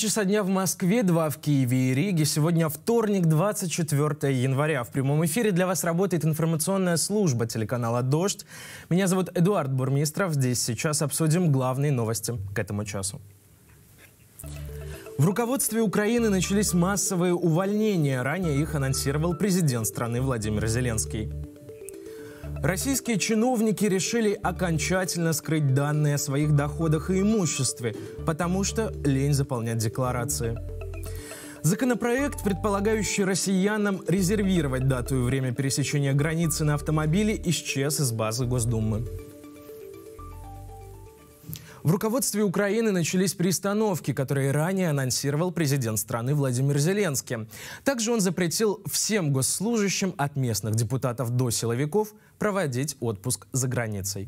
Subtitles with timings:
[0.00, 2.24] часа дня в Москве, два в Киеве и Риге.
[2.24, 4.82] Сегодня вторник, 24 января.
[4.82, 8.46] В прямом эфире для вас работает информационная служба телеканала «Дождь».
[8.88, 10.32] Меня зовут Эдуард Бурмистров.
[10.32, 13.20] Здесь сейчас обсудим главные новости к этому часу.
[15.18, 18.22] В руководстве Украины начались массовые увольнения.
[18.22, 21.30] Ранее их анонсировал президент страны Владимир Зеленский.
[22.62, 27.94] Российские чиновники решили окончательно скрыть данные о своих доходах и имуществе,
[28.26, 30.58] потому что лень заполнять декларации.
[31.62, 39.06] Законопроект, предполагающий россиянам резервировать дату и время пересечения границы на автомобиле, исчез из базы Госдумы.
[41.83, 47.47] В руководстве Украины начались перестановки, которые ранее анонсировал президент страны Владимир Зеленский.
[47.83, 54.27] Также он запретил всем госслужащим от местных депутатов до силовиков проводить отпуск за границей.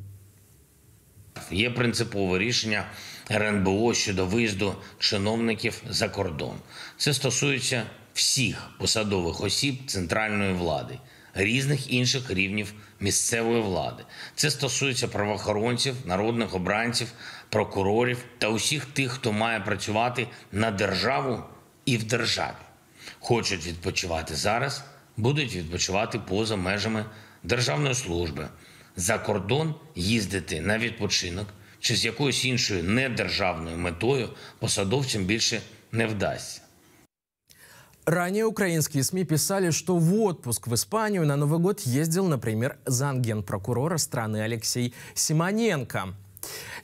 [1.52, 2.86] Є принципове рішення
[3.32, 6.56] РНБО щодо виїзду чиновників за кордон.
[6.98, 11.00] Це стосується всіх посадових осіб центральної влади,
[11.34, 14.04] різних інших рівнів місцевої влади.
[14.36, 17.08] Це стосується правоохоронців, народних обранців,
[17.53, 21.43] прокурорів та усіх тих, хто має працювати на державу
[21.85, 22.63] і в державі.
[23.21, 24.85] Хочуть відпочивати зараз,
[25.17, 27.05] будуть відпочивати поза межами
[27.43, 28.49] державної служби.
[28.97, 31.47] За кордон їздити на відпочинок
[31.81, 35.61] чи з якоюсь іншою недержавною метою посадовцям більше
[35.93, 36.61] не вдасться.
[38.07, 43.97] Ранее украинские СМИ писали, что в отпуск в Испанию на Новый год ездил, например, замгенпрокурора
[43.99, 46.15] страны Алексей Симоненко.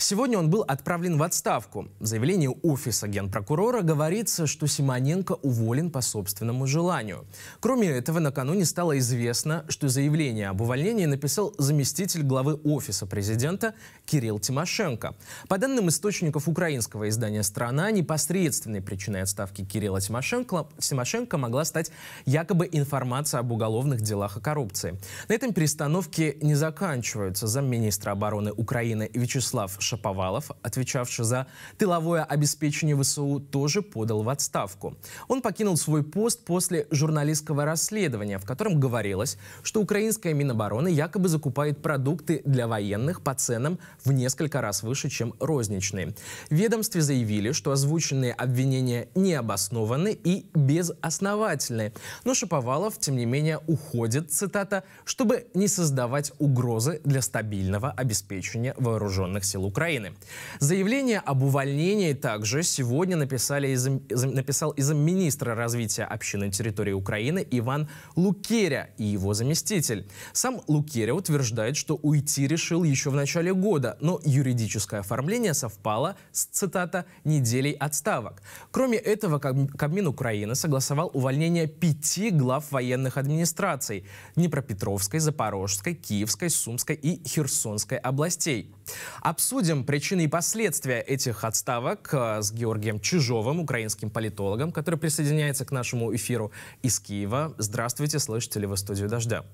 [0.00, 1.88] Сегодня он был отправлен в отставку.
[1.98, 7.26] В заявлении офиса генпрокурора говорится, что Симоненко уволен по собственному желанию.
[7.58, 13.74] Кроме этого, накануне стало известно, что заявление об увольнении написал заместитель главы офиса президента
[14.06, 15.16] Кирилл Тимошенко.
[15.48, 21.90] По данным источников украинского издания «Страна», непосредственной причиной отставки Кирилла Тимошенко, Тимошенко могла стать
[22.24, 24.96] якобы информация об уголовных делах о коррупции.
[25.28, 27.48] На этом перестановки не заканчиваются.
[27.48, 29.47] Замминистра обороны Украины Вячеслав
[29.78, 34.96] Шаповалов, отвечавший за тыловое обеспечение ВСУ, тоже подал в отставку.
[35.28, 41.82] Он покинул свой пост после журналистского расследования, в котором говорилось, что украинская Минобороны якобы закупает
[41.82, 46.14] продукты для военных по ценам в несколько раз выше, чем розничные.
[46.50, 51.92] В ведомстве заявили, что озвученные обвинения необоснованы и безосновательны.
[52.24, 59.37] Но Шаповалов, тем не менее, уходит, цитата, чтобы не создавать угрозы для стабильного обеспечения вооруженных
[59.44, 60.12] сил Украины.
[60.60, 67.88] Заявление об увольнении также сегодня написали из, написал из министра развития общины территории Украины Иван
[68.16, 70.08] Лукеря и его заместитель.
[70.32, 76.44] Сам Лукеря утверждает, что уйти решил еще в начале года, но юридическое оформление совпало с,
[76.46, 78.42] цитата, неделей отставок.
[78.70, 84.04] Кроме этого, Кабмин Украины согласовал увольнение пяти глав военных администраций
[84.36, 88.72] Днепропетровской, Запорожской, Киевской, Сумской и Херсонской областей.
[89.20, 95.70] Обсудим причины и последствия этих отставок э, с Георгием Чижовым, украинским политологом, который присоединяется к
[95.70, 96.52] нашему эфиру
[96.82, 97.54] из Киева.
[97.58, 99.44] Здравствуйте, слышите ли вы студию «Дождя»?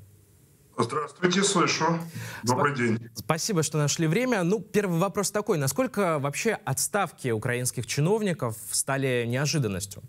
[0.76, 2.00] Здравствуйте, слышу.
[2.42, 3.08] Добрый Сп день.
[3.14, 4.42] Спасибо, что нашли время.
[4.42, 5.56] Ну, первый вопрос такой.
[5.56, 10.02] Насколько вообще отставки украинских чиновников стали неожиданностью?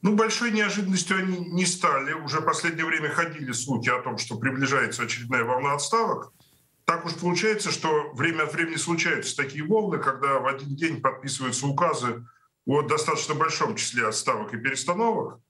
[0.00, 2.12] Ну, большой неожиданностью они не стали.
[2.12, 6.32] Уже в последнее время ходили слухи о том, что приближается очередная волна отставок.
[6.84, 11.66] Так уж получается, что время от времени случаются такие волны, когда в один день подписываются
[11.66, 12.26] указы
[12.66, 15.40] о достаточно большом числе отставок и перестановок.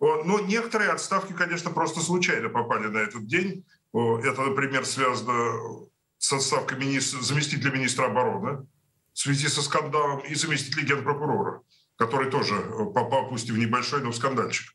[0.00, 3.64] Но некоторые отставки, конечно, просто случайно попали на этот день.
[3.92, 5.86] Это, например, связано
[6.18, 8.66] с отставкой министра, заместителя министра обороны
[9.12, 11.62] в связи со скандалом и заместителя генпрокурора,
[11.96, 12.56] который тоже
[12.94, 14.74] попал, пусть и в небольшой, но в скандальчик.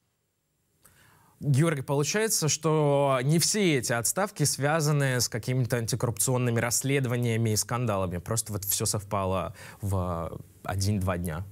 [1.40, 8.18] Георгий, получается, что не все эти отставки связаны с какими-то антикоррупционными расследованиями и скандалами.
[8.18, 11.46] Просто вот все совпало в один-два дня.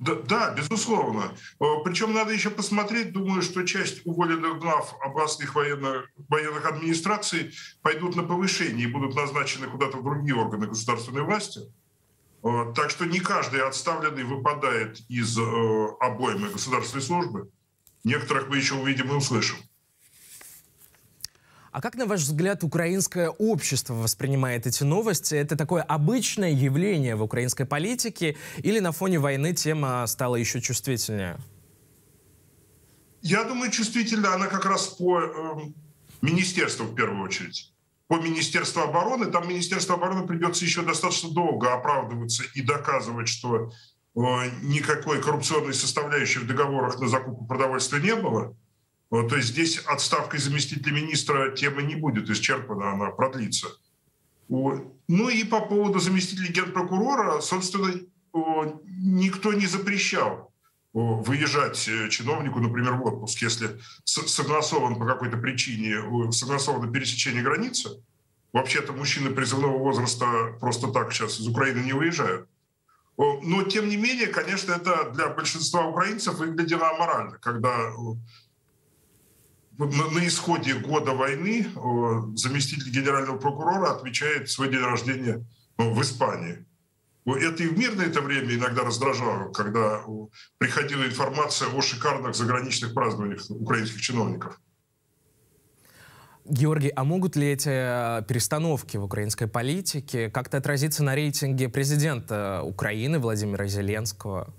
[0.00, 1.34] Да, да, безусловно.
[1.60, 7.52] Э, Причем надо еще посмотреть, думаю, что часть уволенных глав областных военных, военных администраций
[7.82, 11.60] пойдут на повышение и будут назначены куда-то в другие органы государственной власти.
[12.42, 15.42] Э, так что не каждый отставленный выпадает из э,
[16.00, 17.50] обоймы государственной службы.
[18.04, 19.56] Некоторых мы еще увидим и услышим.
[21.72, 25.36] А как, на ваш взгляд, украинское общество воспринимает эти новости?
[25.36, 31.38] Это такое обычное явление в украинской политике или на фоне войны тема стала еще чувствительнее?
[33.22, 35.30] Я думаю, чувствительна она как раз по э,
[36.22, 37.72] министерству в первую очередь.
[38.08, 43.70] по Министерству обороны, там Министерство обороны придется еще достаточно долго оправдываться и доказывать, что
[44.14, 48.56] никакой коррупционной составляющей в договорах на закупку продовольствия не было.
[49.10, 53.68] То есть здесь отставкой заместителя министра тема не будет исчерпана, она продлится.
[54.48, 57.92] Ну и по поводу заместителя генпрокурора, собственно,
[58.32, 60.50] никто не запрещал
[60.92, 68.02] выезжать э, чиновнику, например, в отпуск, если согласован по какой-то причине, согласовано пересечение границы.
[68.52, 72.48] Вообще-то мужчины призывного возраста просто так сейчас из Украины не выезжают.
[73.22, 77.92] Но, тем не менее, конечно, это для большинства украинцев выглядело аморально, когда
[79.76, 81.66] на исходе года войны
[82.34, 85.44] заместитель генерального прокурора отмечает свой день рождения
[85.76, 86.64] в Испании.
[87.26, 90.02] Это и в мирное это время иногда раздражало, когда
[90.56, 94.58] приходила информация о шикарных заграничных празднованиях украинских чиновников.
[96.50, 102.62] Георгий, а могут ли эти э, перестановки в украинской политике как-то отразиться на рейтинге президента
[102.64, 104.52] Украины Владимира Зеленского?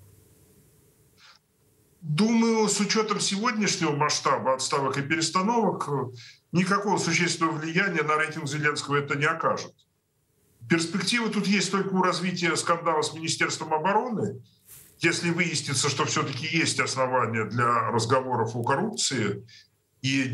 [2.01, 5.89] Думаю, с учетом сегодняшнего масштаба отставок и перестановок,
[6.51, 9.73] никакого существенного влияния на рейтинг Зеленского это не окажет.
[10.69, 14.41] Перспективы тут есть только у развития скандала с Министерством обороны.
[14.99, 19.45] Если выяснится, что все-таки есть основания для разговоров о коррупции,
[20.01, 20.33] и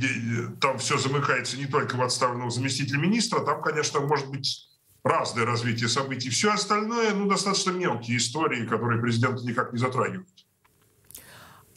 [0.61, 4.69] там все замыкается не только в отставленного заместителя министра, там, конечно, может быть
[5.03, 6.29] разное развитие событий.
[6.29, 10.27] Все остальное, ну, достаточно мелкие истории, которые президент никак не затрагивает.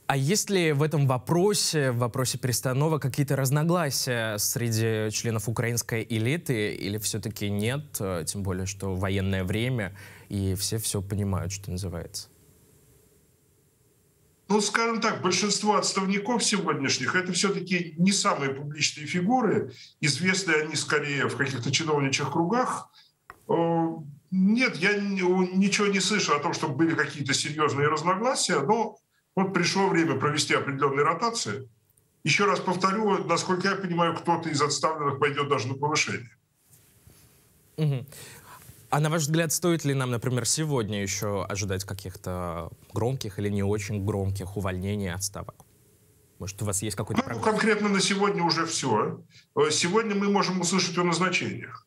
[0.06, 6.74] А есть ли в этом вопросе, в вопросе перестановок, какие-то разногласия среди членов украинской элиты
[6.74, 9.96] или все-таки нет, э, тем более, что военное время,
[10.28, 12.28] и все все понимают, что называется?
[14.50, 19.72] Ну, скажем так, большинство отставников сегодняшних это все-таки не самые публичные фигуры.
[20.00, 22.90] Известны они скорее в каких-то чиновничьих кругах.
[23.48, 23.86] Э,
[24.32, 28.96] нет, я ничего не слышу о том, чтобы были какие-то серьезные разногласия, но
[29.36, 31.68] вот пришло время провести определенные ротации.
[32.24, 36.36] Еще раз повторю, насколько я понимаю, кто-то из отставленных пойдет даже на повышение.
[37.76, 38.04] Угу.
[38.90, 43.62] А на ваш взгляд, стоит ли нам, например, сегодня еще ожидать каких-то громких или не
[43.62, 45.64] очень громких увольнений отставок?
[46.40, 47.22] Может, у вас есть какой-то...
[47.28, 49.20] Ну, конкретно на сегодня уже все.
[49.70, 51.86] Сегодня мы можем услышать о назначениях.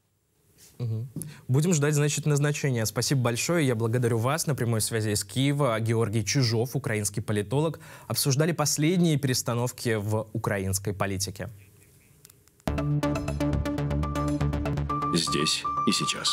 [0.79, 1.07] Угу.
[1.49, 2.85] Будем ждать, значит, назначения.
[2.85, 3.67] Спасибо большое.
[3.67, 4.47] Я благодарю вас.
[4.47, 11.49] На прямой связи из Киева Георгий Чижов, украинский политолог, обсуждали последние перестановки в украинской политике.
[15.13, 16.29] Здесь и сейчас.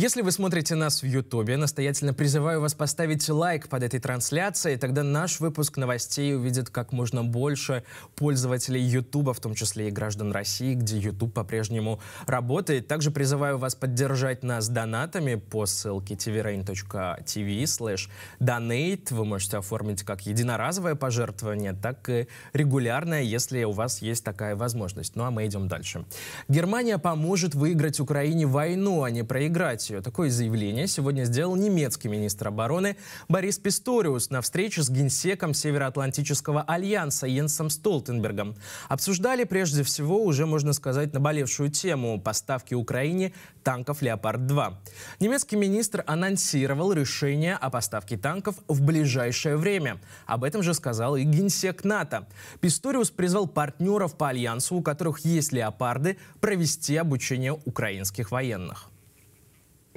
[0.00, 5.02] Если вы смотрите нас в Ютубе, настоятельно призываю вас поставить лайк под этой трансляцией, тогда
[5.02, 7.84] наш выпуск новостей увидит как можно больше
[8.16, 12.88] пользователей Ютуба, в том числе и граждан России, где Ютуб по-прежнему работает.
[12.88, 18.08] Также призываю вас поддержать нас донатами по ссылке tvrain.tv slash
[18.40, 19.12] donate.
[19.12, 25.14] Вы можете оформить как единоразовое пожертвование, так и регулярное, если у вас есть такая возможность.
[25.14, 26.06] Ну а мы идем дальше.
[26.48, 30.02] Германия поможет выиграть Украине войну, а не проиграть демократию.
[30.02, 32.96] Такое заявление сегодня сделал немецкий министр обороны
[33.28, 38.54] Борис Писториус на встрече с генсеком Североатлантического альянса Йенсом Столтенбергом.
[38.88, 43.32] Обсуждали прежде всего, уже можно сказать, наболевшую тему поставки Украине
[43.62, 44.74] танков «Леопард-2».
[45.20, 50.00] Немецкий министр анонсировал решение о поставке танков в ближайшее время.
[50.26, 52.26] Об этом же сказал и генсек НАТО.
[52.60, 58.89] Писториус призвал партнеров по альянсу, у которых есть «Леопарды», провести обучение украинских военных.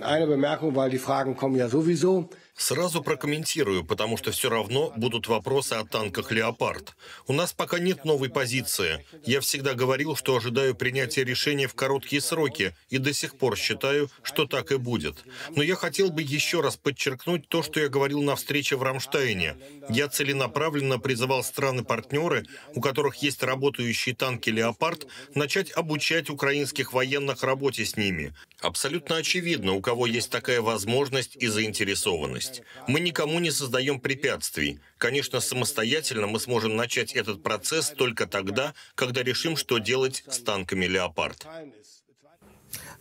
[0.01, 2.29] Eine Bemerkung, weil die Fragen kommen ja sowieso.
[2.55, 6.95] Сразу прокомментирую, потому что все равно будут вопросы о танках «Леопард».
[7.27, 9.03] У нас пока нет новой позиции.
[9.25, 14.10] Я всегда говорил, что ожидаю принятия решения в короткие сроки, и до сих пор считаю,
[14.22, 15.25] что так и будет.
[15.55, 19.57] Но я хотел бы еще раз подчеркнуть то, что я говорил на встрече в Рамштайне.
[19.89, 22.45] Я целенаправленно призывал страны-партнеры,
[22.75, 28.31] у которых есть работающие танки «Леопард», начать обучать украинских военных работе с ними.
[28.62, 32.63] Абсолютно очевидно, у кого есть такая возможность и заинтересованность ответственность.
[32.88, 34.79] Мы никому не создаем препятствий.
[34.97, 40.85] Конечно, самостоятельно мы сможем начать этот процесс только тогда, когда решим, что делать с танками
[40.85, 41.45] «Леопард».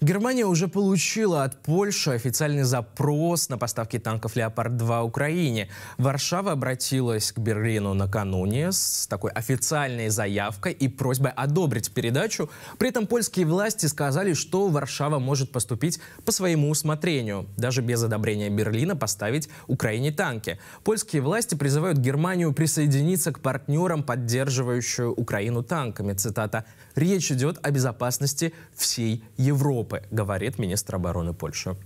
[0.02, 5.68] Германия уже получила от Польши официальный запрос на поставки танков «Леопард-2» Украине.
[5.97, 12.50] Варшава обратилась к Берлину накануне с такой официальной заявкой и просьбой одобрить передачу.
[12.78, 18.50] При этом польские власти сказали, что Варшава может поступить по своему усмотрению, даже без одобрения
[18.50, 20.59] Берлина поставить Украине танки.
[20.82, 26.12] Польские власти призывают Германию присоединиться к партнерам, поддерживающую Украину танками.
[26.14, 26.64] Цитата
[26.97, 29.91] «Речь идет о безопасности всей Европы».
[29.92, 31.76] Европы, говорит министр обороны Польши.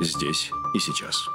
[0.00, 1.28] Здесь и сейчас.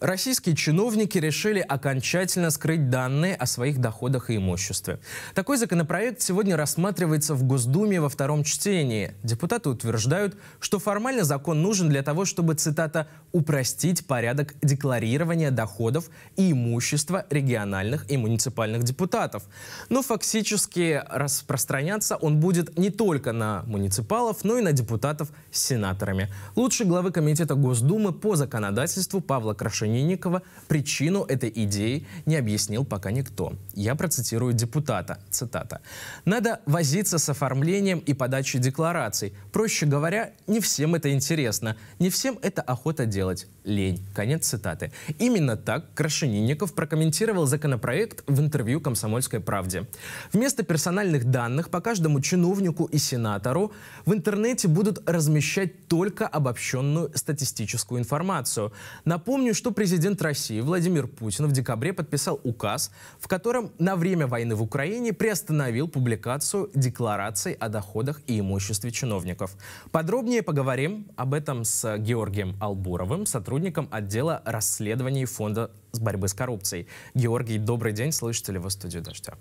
[0.00, 5.00] Российские чиновники решили окончательно скрыть данные о своих доходах и имуществе.
[5.34, 9.14] Такой законопроект сегодня рассматривается в Госдуме во втором чтении.
[9.22, 16.52] Депутаты утверждают, что формально закон нужен для того, чтобы, цитата, «упростить порядок декларирования доходов и
[16.52, 19.44] имущества региональных и муниципальных депутатов».
[19.88, 26.28] Но фактически распространяться он будет не только на муниципалов, но и на депутатов с сенаторами.
[26.54, 33.12] Лучший главы Комитета Госдумы по законодательству Павла Крашенина Крашенинникова причину этой идеи не объяснил пока
[33.12, 33.52] никто.
[33.74, 35.18] Я процитирую депутата.
[35.30, 35.80] Цитата.
[36.24, 39.32] «Надо возиться с оформлением и подачей деклараций.
[39.52, 43.46] Проще говоря, не всем это интересно, не всем это охота делать.
[43.64, 44.04] Лень».
[44.14, 44.92] Конец цитаты.
[45.20, 49.86] Именно так Крашенинников прокомментировал законопроект в интервью «Комсомольской правде».
[50.32, 53.72] Вместо персональных данных по каждому чиновнику и сенатору
[54.04, 58.72] в интернете будут размещать только обобщенную статистическую информацию.
[59.04, 62.90] Напомню, что президент России Владимир Путин в декабре подписал указ,
[63.20, 69.54] в котором на время войны в Украине приостановил публикацию деклараций о доходах и имуществе чиновников.
[69.92, 76.88] Подробнее поговорим об этом с Георгием Албуровым, сотрудником отдела расследований Фонда борьбы с коррупцией.
[77.14, 79.34] Георгий, добрый день, слышите ли вы студию «Дождя»?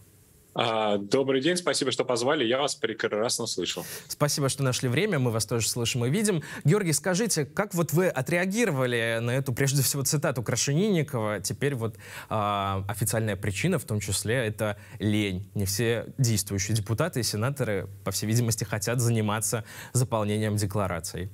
[0.57, 2.45] А, добрый день, спасибо, что позвали.
[2.45, 3.83] Я вас прекрасно слышу.
[4.07, 5.19] Спасибо, что нашли время.
[5.19, 6.43] Мы вас тоже слышим и видим.
[6.63, 11.41] Георгий, скажите, как вот вы отреагировали на эту, прежде всего, цитату Крашенинникова?
[11.41, 11.97] Теперь вот
[12.29, 15.49] а, официальная причина, в том числе, это лень.
[15.55, 21.29] Не все действующие депутаты и сенаторы, по всей видимости, хотят заниматься заполнением деклараций.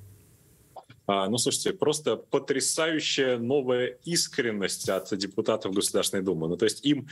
[1.08, 6.48] А, ну, слушайте, просто потрясающая новая искренность от депутатов Государственной Думы.
[6.48, 7.08] Ну, то есть им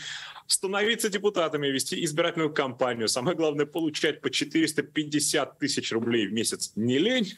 [0.47, 6.99] становиться депутатами, вести избирательную кампанию, самое главное, получать по 450 тысяч рублей в месяц не
[6.99, 7.33] лень,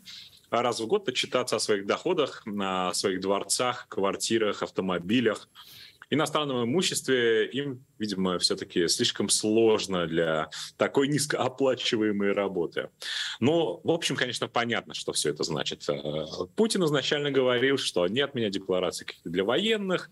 [0.49, 5.47] а раз в год отчитаться о своих доходах, о своих дворцах, квартирах, автомобилях
[6.11, 12.89] иностранном имуществе им, видимо, все-таки слишком сложно для такой низкооплачиваемой работы.
[13.39, 15.87] Но, в общем, конечно, понятно, что все это значит.
[15.89, 16.25] Э,
[16.55, 20.11] Путин изначально говорил, что нет меня декларации для военных,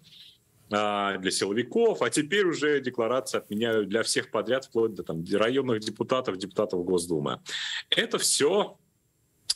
[0.71, 5.79] а, для силовиков, а теперь уже декларации отменяют для всех подряд, вплоть до там, районных
[5.79, 7.41] депутатов, депутатов Госдумы.
[7.89, 8.77] Это все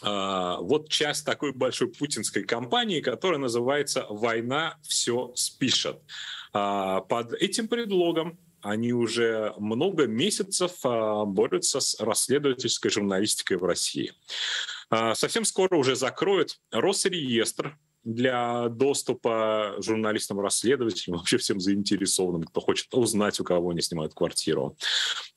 [0.01, 5.99] а, вот часть такой большой путинской кампании, которая называется «Война все спишет».
[6.53, 14.13] А, под этим предлогом они уже много месяцев а, борются с расследовательской журналистикой в России.
[15.15, 23.39] Совсем скоро уже закроют Росреестр, для доступа журналистам, расследователям, вообще всем заинтересованным, кто хочет узнать,
[23.39, 24.77] у кого они снимают квартиру.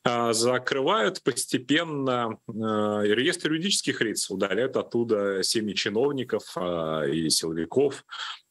[0.04, 8.04] А, закрывают постепенно реестр юридических лиц, удаляют оттуда семьи чиновников а, и силовиков,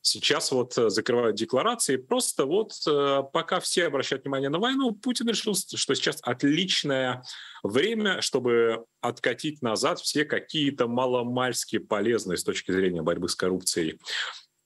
[0.07, 1.95] Сейчас вот э, закрывают декларации.
[1.95, 7.23] Просто вот э, пока все обращают внимание на войну, Путин решил, что сейчас отличное
[7.63, 13.99] время, чтобы откатить назад все какие-то маломальски полезные с точки зрения борьбы с коррупцией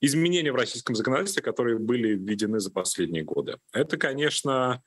[0.02, 3.56] изменения в российском законодательстве, которые были введены за последние годы.
[3.72, 4.82] Это, конечно,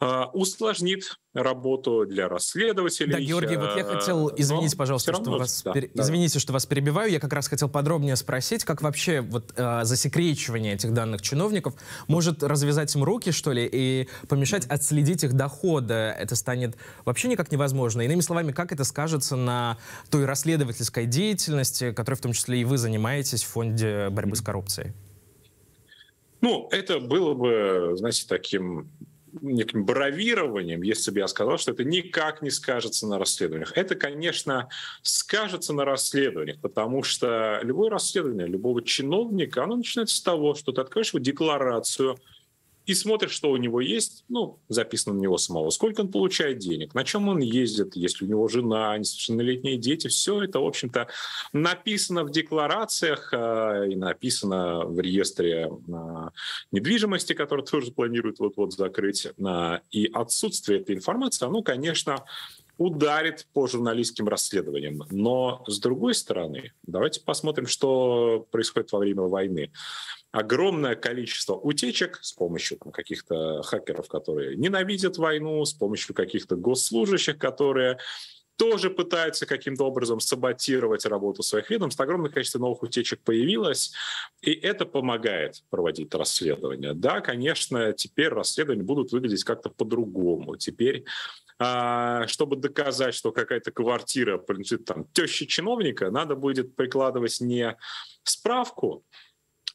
[0.00, 3.12] усложнит работу для расследователей.
[3.12, 5.90] Да, Георгий, вот я хотел, извините, пожалуйста, что вас, да, пер...
[5.94, 6.02] да.
[6.02, 10.74] извините, что вас перебиваю, я как раз хотел подробнее спросить, как вообще вот э, засекречивание
[10.74, 11.74] этих данных чиновников
[12.08, 15.94] может развязать им руки, что ли, и помешать отследить их доходы.
[15.94, 18.00] Это станет вообще никак невозможно.
[18.00, 19.76] Иными словами, как это скажется на
[20.10, 24.94] той расследовательской деятельности, которой в том числе и вы занимаетесь в Фонде борьбы с коррупцией?
[26.40, 28.90] Ну, это было бы, знаете, таким
[29.40, 33.72] неким бравированием, если бы я сказал, что это никак не скажется на расследованиях.
[33.76, 34.68] Это, конечно,
[35.02, 40.80] скажется на расследованиях, потому что любое расследование любого чиновника, оно начинается с того, что ты
[40.80, 42.16] откроешь его декларацию,
[42.90, 46.92] и смотрит, что у него есть, ну, записано на него самого, сколько он получает денег,
[46.92, 51.06] на чем он ездит, есть ли у него жена, несовершеннолетние дети, все это, в общем-то,
[51.52, 56.28] написано в декларациях э, и написано в реестре э,
[56.72, 59.24] недвижимости, который тоже планируют вот-вот закрыть.
[59.26, 62.24] Э, и отсутствие этой информации, оно, конечно,
[62.80, 65.02] ударит по журналистским расследованиям.
[65.10, 69.70] Но, с другой стороны, давайте посмотрим, что происходит во время войны.
[70.32, 77.36] Огромное количество утечек с помощью там, каких-то хакеров, которые ненавидят войну, с помощью каких-то госслужащих,
[77.36, 77.98] которые
[78.60, 81.98] тоже пытаются каким-то образом саботировать работу своих ведомств.
[81.98, 83.94] Огромное количество новых утечек появилось,
[84.42, 86.92] и это помогает проводить расследование.
[86.92, 90.56] Да, конечно, теперь расследования будут выглядеть как-то по-другому.
[90.56, 91.06] Теперь
[91.58, 97.78] а, чтобы доказать, что какая-то квартира принадлежит там теще чиновника, надо будет прикладывать не
[98.24, 99.06] справку,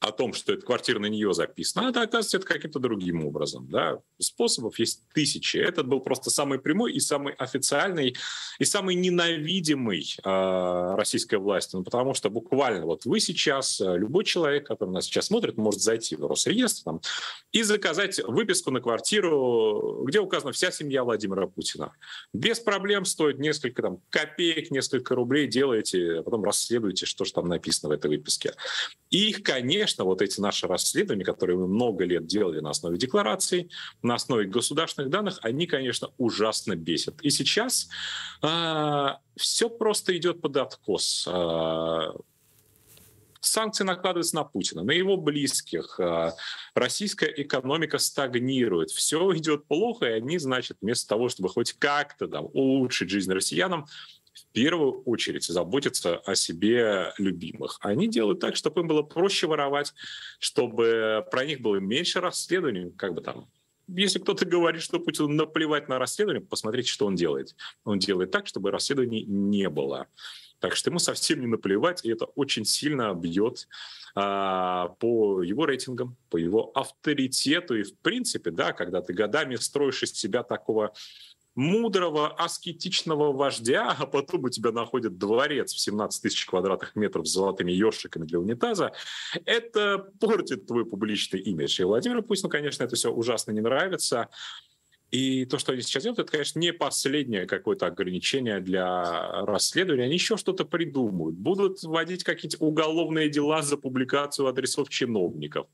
[0.06, 3.68] о том, что эта квартира на нее записана, а это оказывается это каким-то другим образом.
[3.70, 4.00] Да?
[4.20, 5.58] Способов есть тысячи.
[5.58, 8.16] Этот был просто самый прямой и самый официальный,
[8.60, 11.76] и самый ненавидимый э, российской власти.
[11.76, 15.82] Ну, потому что буквально вот вы сейчас, э, любой человек, который нас сейчас смотрит, может
[15.82, 17.02] зайти в Росреестр там,
[17.52, 21.94] и заказать выписку на квартиру, где указана вся семья Владимира Путина.
[22.34, 27.48] Без проблем стоит несколько там, копеек, несколько рублей, делаете, а потом расследуете, что же там
[27.48, 28.54] написано в этой выписке.
[29.10, 32.98] И их, конечно, конечно, вот эти наши расследования, которые мы много лет делали на основе
[32.98, 33.70] деклараций,
[34.04, 37.22] на основе государственных данных, они, конечно, ужасно бесят.
[37.22, 37.88] И сейчас
[38.42, 41.28] э, а, все просто идет под откос.
[41.32, 42.12] Э,
[43.40, 46.00] санкции накладываются на Путина, на его близких.
[46.74, 48.90] Российская экономика стагнирует.
[48.90, 53.86] Все идет плохо, и они, значит, вместо того, чтобы хоть как-то там, улучшить жизнь россиянам,
[54.56, 57.78] первую очередь заботятся о себе любимых.
[57.82, 59.94] Они делают так, чтобы им было проще воровать,
[60.40, 63.48] чтобы про них было меньше расследований, как бы там
[63.88, 67.56] если кто-то говорит, что Путину наплевать на расследование, посмотрите, что он делает.
[67.84, 70.08] Он делает так, чтобы расследований не было.
[70.60, 73.68] Так что ему совсем не наплевать, и это очень сильно бьет
[74.16, 77.76] а, по его рейтингам, по его авторитету.
[77.76, 80.94] И в принципе, да, когда ты годами строишь из себя такого
[81.56, 87.32] мудрого, аскетичного вождя, а потом у тебя находит дворец в 17 тысяч квадратных метров с
[87.32, 88.92] золотыми ёршиками для унитаза,
[89.46, 91.82] это портит твой публичный имидж.
[91.82, 94.30] И Владимиру Путину, конечно, это все ужасно не нравится.
[95.12, 100.06] И то, что они сейчас делают, это, конечно, не последнее какое-то ограничение для расследования.
[100.06, 101.36] Они еще что-то придумают.
[101.36, 105.68] Будут вводить какие-то уголовные дела за публикацию адресов чиновников.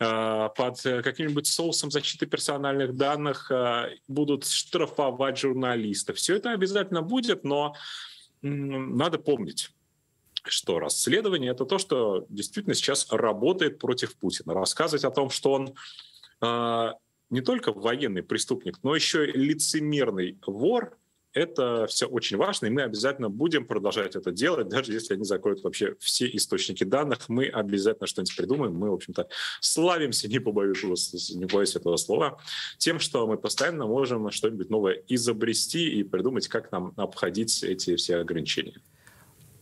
[0.00, 6.16] Э, под э, каким-нибудь соусом защиты персональных данных э, будут штрафовать журналистов.
[6.16, 7.76] Все это обязательно будет, но
[8.42, 9.70] надо помнить,
[10.42, 14.52] что расследование это то, что действительно сейчас работает против Путина.
[14.52, 15.74] Рассказывать о том, что он
[17.30, 20.98] не только военный преступник, но еще и лицемерный вор,
[21.34, 25.62] это все очень важно, и мы обязательно будем продолжать это делать, даже если они закроют
[25.62, 28.74] вообще все источники данных, мы обязательно что-нибудь придумаем.
[28.74, 29.28] Мы, в общем-то,
[29.60, 32.40] славимся, не побоюсь, не побоюсь этого слова,
[32.78, 38.16] тем, что мы постоянно можем что-нибудь новое изобрести и придумать, как нам обходить эти все
[38.16, 38.80] ограничения.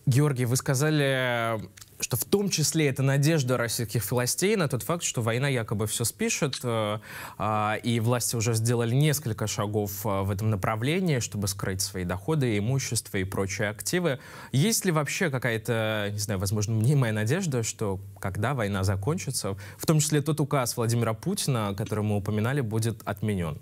[0.07, 1.61] Георгий, вы сказали
[2.03, 6.05] что в том числе это надежда российских властей на тот факт, что война якобы все
[6.05, 6.99] спишет, э,
[7.39, 12.59] э, и власти уже сделали несколько шагов э, в этом направлении, чтобы скрыть свои доходы,
[12.59, 14.19] имущество и прочие активы.
[14.51, 20.01] Есть ли вообще какая-то, не знаю, возможно, мнимая надежда, что когда война закончится, в том
[20.01, 23.59] числе тот указ Владимира Путина, который мы упоминали, будет отменен?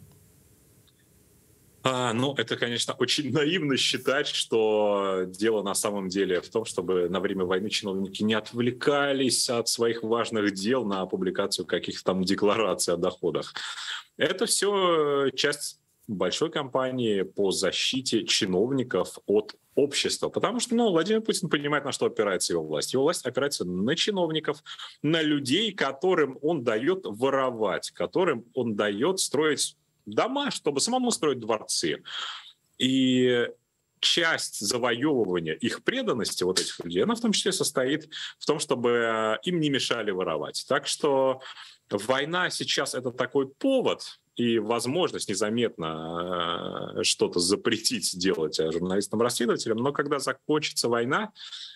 [1.82, 7.08] А, ну, это, конечно, очень наивно считать, что дело на самом деле в том, чтобы
[7.08, 12.94] на время войны чиновники не отвлекались от своих важных дел на публикацию каких-то там деклараций
[12.94, 13.54] о доходах.
[14.16, 20.28] Это все часть большой кампании по защите чиновников от общества.
[20.28, 22.92] Потому что ну, Владимир Путин понимает, на что опирается его власть.
[22.92, 24.62] Его власть опирается на чиновников,
[25.02, 29.76] на людей, которым он дает воровать, которым он дает строить
[30.10, 32.02] дома, чтобы самому строить дворцы.
[32.78, 33.48] И
[34.00, 39.38] часть завоевывания их преданности, вот этих людей, она в том числе состоит в том, чтобы
[39.44, 40.64] им не мешали воровать.
[40.68, 41.42] Так что
[41.90, 50.18] война сейчас это такой повод и возможность незаметно э, что-то запретить делать журналистам-расследователям, но когда
[50.18, 51.32] закончится война,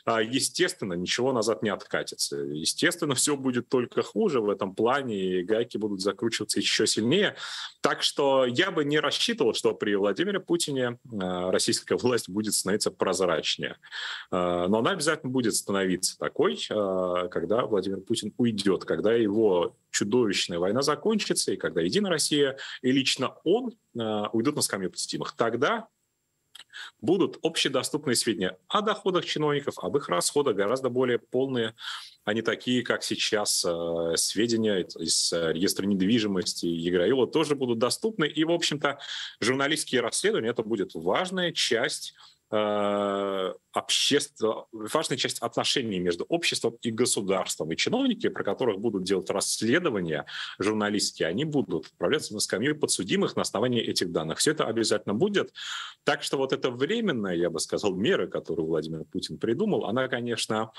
[0.06, 2.36] э, естественно, ничего назад не откатится.
[2.38, 7.36] Естественно, все будет только хуже в этом плане, и гайки будут закручиваться еще сильнее.
[7.82, 12.90] Так что я бы не рассчитывал, что при Владимире Путине э, российская власть будет становиться
[12.90, 13.76] прозрачнее.
[14.30, 21.52] Но она обязательно будет становиться такой, когда Владимир Путин уйдет, когда его чудовищная война закончится,
[21.52, 25.88] и когда Единая Россия и лично он уйдут на скамью подсудимых, тогда
[27.00, 31.74] будут общедоступные сведения о доходах чиновников, об их расходах, гораздо более полные,
[32.24, 38.26] а не такие, как сейчас, э, сведения из регистра недвижимости Еграила тоже будут доступны.
[38.26, 38.98] И, в общем-то,
[39.40, 42.43] журналистские расследования— это будет важная часть Э,
[43.74, 47.72] общество, важная часть отношений между обществом и государством.
[47.72, 50.26] И чиновники, про которых будут делать расследования
[50.58, 54.38] журналистские, они будут отправляться на скамью подсудимых на основании этих данных.
[54.38, 55.52] Все это обязательно будет.
[56.04, 60.70] Так что вот эта временная, я бы сказал, мера, которую Владимир Путин придумал, она, конечно,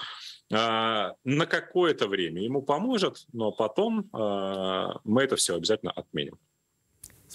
[0.52, 6.40] э, на какое-то время ему поможет, но потом э, мы это все обязательно отменим.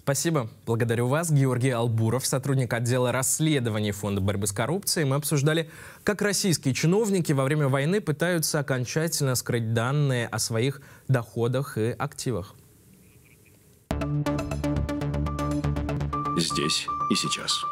[0.03, 0.49] Спасибо.
[0.65, 1.31] Благодарю вас.
[1.31, 5.05] Георгий Албуров, сотрудник отдела расследований Фонда борьбы с коррупцией.
[5.05, 5.71] Мы обсуждали,
[6.05, 12.55] как российские чиновники во время войны пытаются окончательно скрыть данные о своих доходах и активах.
[16.39, 17.63] Здесь и сейчас.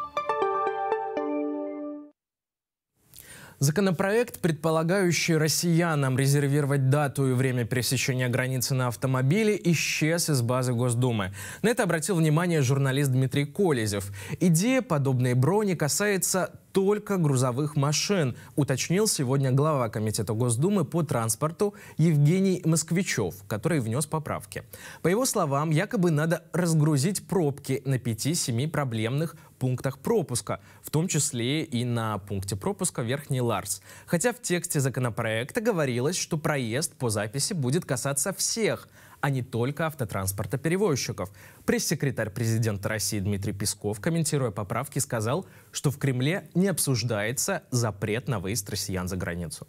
[3.61, 11.33] Законопроект, предполагающий россиянам резервировать дату и время пересечения границы на автомобиле, исчез из базы Госдумы.
[11.61, 14.13] На это обратил внимание журналист Дмитрий Колезев.
[14.39, 22.61] Идея подобной брони касается только грузовых машин, уточнил сегодня глава Комитета Госдумы по транспорту Евгений
[22.65, 24.63] Москвичев, который внес поправки.
[25.01, 31.63] По его словам, якобы надо разгрузить пробки на 5-7 проблемных пунктах пропуска, в том числе
[31.63, 33.81] и на пункте пропуска Верхний Ларс.
[34.05, 38.87] Хотя в тексте законопроекта говорилось, что проезд по записи будет касаться всех–
[39.21, 41.31] а не только автотранспорта перевозчиков.
[41.65, 48.39] Пресс-секретарь президента России Дмитрий Песков, комментируя поправки, сказал, что в Кремле не обсуждается запрет на
[48.39, 49.67] выезд россиян за границу.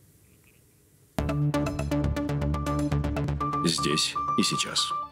[3.65, 5.10] Здесь и сейчас.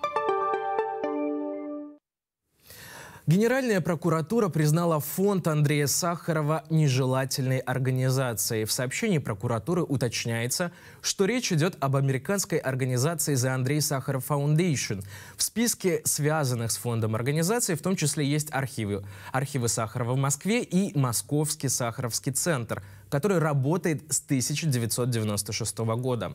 [3.29, 8.65] Генеральная прокуратура признала фонд Андрея Сахарова нежелательной организацией.
[8.65, 15.05] В сообщении прокуратуры уточняется, что речь идет об американской организации The Андрей Сахаров Foundation.
[15.37, 19.05] В списке связанных с фондом организаций в том числе есть архивы.
[19.31, 26.35] Архивы Сахарова в Москве и Московский Сахаровский центр– который работает с 1996 года.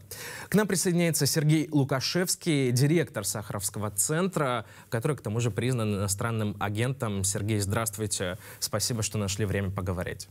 [0.49, 7.23] К нам присоединяется Сергей Лукашевский, директор Сахаровского центра, который, к тому же, признан иностранным агентом.
[7.23, 8.37] Сергей, здравствуйте.
[8.59, 10.27] Спасибо, что нашли время поговорить.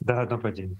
[0.00, 0.78] Да, добрый день.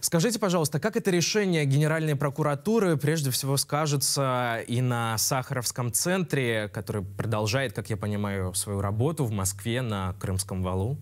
[0.00, 7.02] Скажите, пожалуйста, как это решение Генеральной прокуратуры прежде всего скажется и на Сахаровском центре, который
[7.02, 10.96] продолжает, как я понимаю, свою работу в Москве на Крымском валу?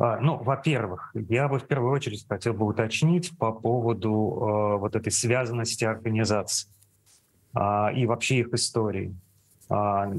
[0.00, 4.96] А, ну, во-первых, я бы в первую очередь хотел бы уточнить по поводу э, вот
[4.96, 6.70] этой связанности организаций
[7.54, 9.14] э, и вообще их истории.
[9.68, 10.10] Э,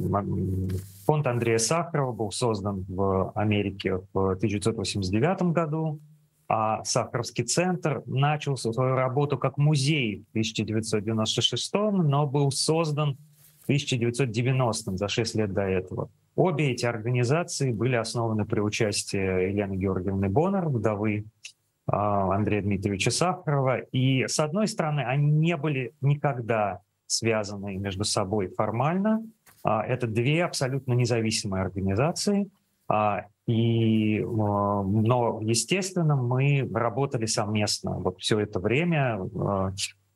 [1.08, 6.00] фонд Андрея Сахарова был создан в Америке в 1989 году,
[6.48, 13.18] а Сахаровский центр начал свою работу как музей в 1996, но был создан
[13.62, 16.12] в 1990, за 6 лет до этого.
[16.36, 19.18] Обе эти организации были основаны при участии
[19.50, 21.26] Елены Георгиевны Боннер, вдовы
[21.88, 23.80] а, Андрея Дмитриевича Сахарова.
[23.92, 29.24] И, с одной стороны, они не были никогда связаны между собой формально.
[29.64, 32.50] А, это две абсолютно независимые организации.
[32.88, 39.20] А, и, но, естественно, мы работали совместно вот все это время,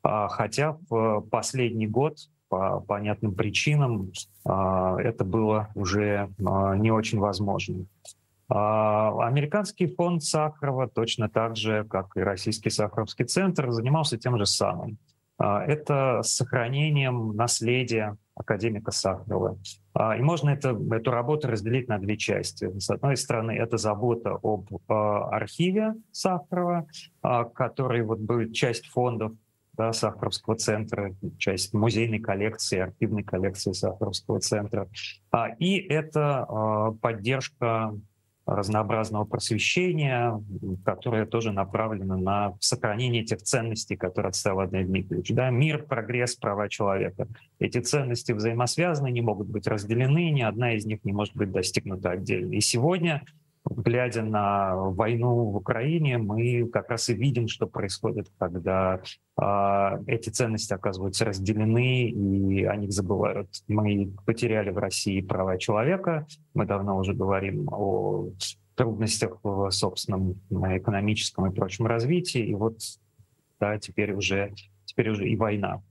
[0.02, 2.16] хотя в последний год
[2.48, 4.12] по понятным причинам
[4.44, 7.86] а, это было уже а, не очень возможно.
[8.48, 14.46] А, американский фонд Сахарова точно так же, как и российский Сахаровский центр, занимался тем же
[14.46, 14.98] самым.
[15.38, 19.58] Это сохранением наследия академика Сахарова.
[20.16, 22.70] И можно это, эту работу разделить на две части.
[22.78, 26.86] С одной стороны, это забота об архиве Сахарова,
[27.54, 29.32] который вот будет часть фондов
[29.76, 34.88] да, Сахаровского центра, часть музейной коллекции, архивной коллекции Сахаровского центра.
[35.30, 37.94] А, и это а, поддержка
[38.46, 40.40] разнообразного просвещения,
[40.84, 45.32] которое тоже направлено на сохранение тех ценностей, которые отставил Андрей Дмитриевич.
[45.32, 45.50] Да?
[45.50, 47.26] Мир, прогресс, права человека.
[47.58, 52.10] Эти ценности взаимосвязаны, не могут быть разделены, ни одна из них не может быть достигнута
[52.10, 52.52] отдельно.
[52.52, 53.24] И сегодня
[53.70, 59.00] глядя на войну в Украине, мы как раз и видим, что происходит, когда
[59.40, 63.48] э, эти ценности оказываются разделены, и о них забывают.
[63.68, 68.30] Мы потеряли в России права человека, мы давно уже говорим о
[68.74, 72.78] трудностях в собственном экономическом и прочем развитии, и вот
[73.58, 74.52] да, теперь уже
[74.84, 75.82] теперь уже и война.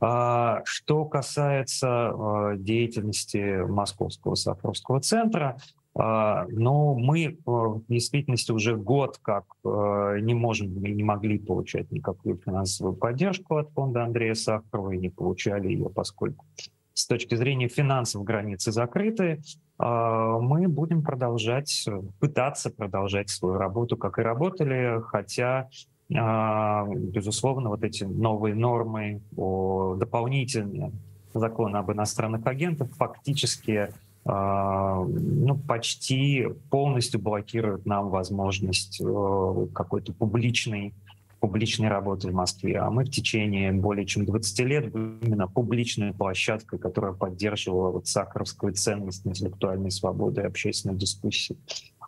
[0.00, 5.58] А, что касается а, деятельности Московского Сахаровского центра,
[5.94, 12.36] но мы э, в действительности уже год как э, не можем, не могли получать никакую
[12.36, 16.46] финансовую поддержку от фонда Андрея Сахарова и не получали ее, поскольку
[16.94, 19.40] с точки зрения финансов границы закрыты.
[19.78, 25.70] Мы будем продолжать, пытаться продолжать свою работу, как и работали, хотя
[26.10, 30.92] безусловно, вот эти новые нормы о дополнительные
[31.32, 33.90] закона об иностранных агентах фактически а,
[34.24, 40.94] ну, почти полностью блокируют нам возможность э, какой-то публичной
[41.40, 42.78] публичной работы в Москве.
[42.78, 48.74] А мы в течение более чем 20 лет именно публичной площадкой, которая поддерживала вот сахаровскую
[48.74, 51.56] ценность интеллектуальной свободы и общественной дискуссии.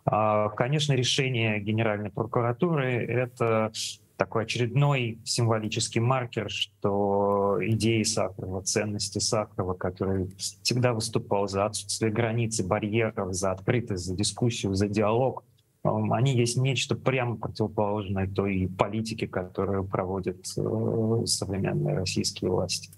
[0.05, 3.71] А, конечно, решение Генеральной прокуратуры— это
[4.23, 12.61] такой очередной символический маркер, что идеи Сахарова, ценности Сахарова, который всегда выступал за отсутствие границ
[12.61, 15.43] барьеров, за открытость, за дискуссию, за диалог,
[15.83, 22.91] они есть нечто прямо противоположное той политике, которую проводят э, современные российские власти.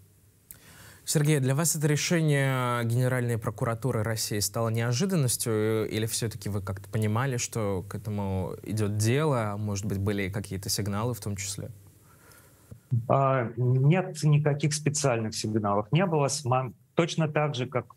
[1.07, 7.37] Сергей, для вас это решение Генеральной прокуратуры России стало неожиданностью, или все-таки вы как-то понимали,
[7.37, 11.69] что к этому идет дело, а может быть, были какие-то сигналы в том числе?
[13.07, 15.91] А, нет никаких специальных сигналов.
[15.91, 16.27] Не было.
[16.95, 17.87] Точно так же, как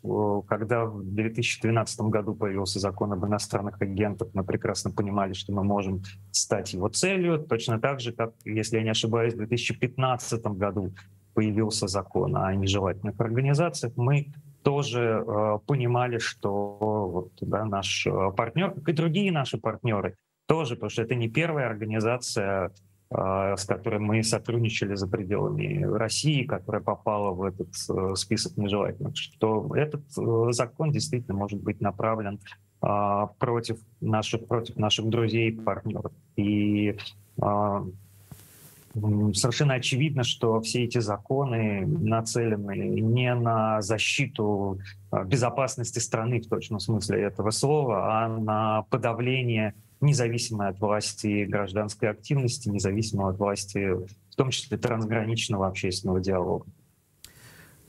[0.47, 6.03] когда в 2012 году появился закон об иностранных агентах, мы прекрасно понимали, что мы можем
[6.31, 7.39] стать его целью.
[7.39, 10.93] Точно так же, как, если я не ошибаюсь, в 2015 году
[11.33, 16.77] появился закон о нежелательных организациях, мы тоже э, понимали, что
[17.11, 20.15] вот, да, наш э, партнер, как и другие наши партнеры,
[20.47, 22.71] тоже, потому что это не первая организация,
[23.09, 29.15] э, с которой мы сотрудничали за пределами России, которая попала в этот э, список нежелательных,
[29.15, 32.39] что этот э, закон действительно может быть направлен
[32.81, 36.11] э, против наших, против наших друзей и партнеров.
[36.35, 36.97] И
[37.41, 37.81] э,
[38.93, 44.79] совершенно очевидно, что все эти законы нацелены не на защиту
[45.11, 52.09] а, безопасности страны в точном смысле этого слова, а на подавление независимой от власти гражданской
[52.09, 53.93] активности, независимой от власти,
[54.31, 56.65] в том числе трансграничного общественного диалога.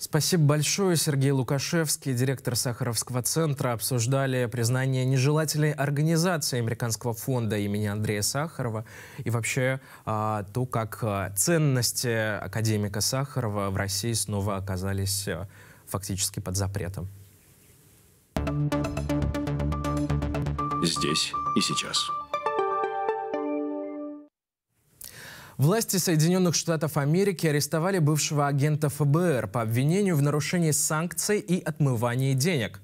[0.01, 0.97] Спасибо большое.
[0.97, 8.87] Сергей Лукашевский, директор Сахаровского центра, обсуждали признание нежелательной организации Американского фонда имени Андрея Сахарова
[9.19, 15.47] и вообще а, то, как а, ценности академика Сахарова в России снова оказались а,
[15.87, 17.07] фактически под запретом.
[20.83, 22.11] Здесь и сейчас.
[25.61, 32.33] Власти Соединенных Штатов Америки арестовали бывшего агента ФБР по обвинению в нарушении санкций и отмывании
[32.33, 32.81] денег.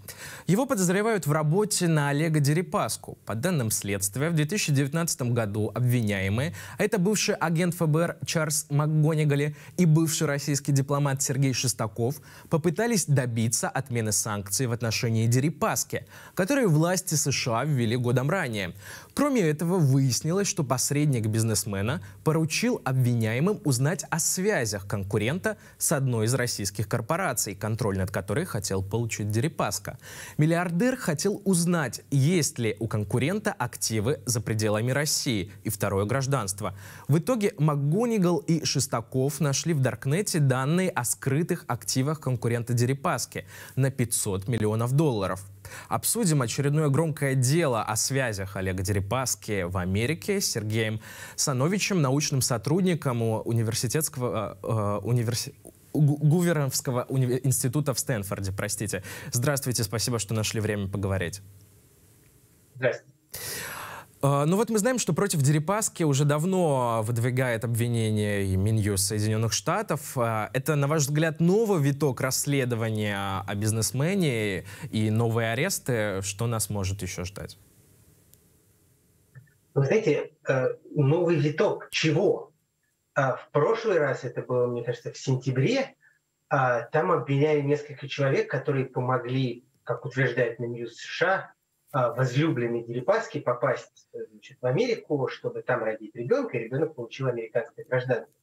[0.47, 3.17] Его подозревают в работе на Олега Дерипаску.
[3.25, 9.87] По данным следствия, в 2019 году обвиняемые, а это бывший агент ФБР Чарльз МакГонигали и
[9.87, 12.17] бывший российский дипломат Сергей Шестаков,
[12.51, 18.75] попытались добиться отмены санкций в отношении Дерипаски, которые власти США ввели годом ранее.
[19.15, 26.35] Кроме этого, выяснилось, что посредник бизнесмена поручил обвиняемым узнать о связях конкурента с одной из
[26.35, 29.99] российских корпораций, контроль над которой хотел получить Дерипаска.
[30.39, 36.75] Миллиардер хотел узнать, есть ли у конкурента активы за пределами России и второе гражданство.
[37.09, 43.91] В итоге МакГонигал и Шестаков нашли в Даркнете данные о скрытых активах конкурента Дерипаски на
[43.91, 45.45] 500 миллионов долларов.
[45.89, 51.01] Обсудим очередное громкое дело о связях Олега Дерипаски в Америке с Сергеем
[51.37, 55.55] Сановичем, научным сотрудником университетского э, э универси...
[55.93, 57.41] Гуверовского уни...
[57.43, 59.03] института в Стэнфорде, простите.
[59.33, 61.41] Здравствуйте, спасибо, что нашли время поговорить.
[62.75, 63.17] Здравствуйте.
[64.29, 70.19] А, ну вот мы знаем, что против Дерипаски уже давно выдвигает обвинение Минюс Соединенных Штатов.
[70.19, 76.23] А, это, на ваш взгляд, новый виток расследования о бизнесмене и новые аресты.
[76.23, 77.57] Что нас может еще ждать?
[79.75, 82.51] Вы знаете, э, новый виток чего?
[83.15, 85.95] А, в прошлый раз, это было, мне кажется, в сентябре,
[86.49, 91.53] там обвиняли несколько человек, которые помогли, как утверждает Минюс США,
[91.93, 98.35] возлюбленной Дерипаски попасть значит, в Америку, чтобы там родить ребенка, и ребенок получил американское гражданство.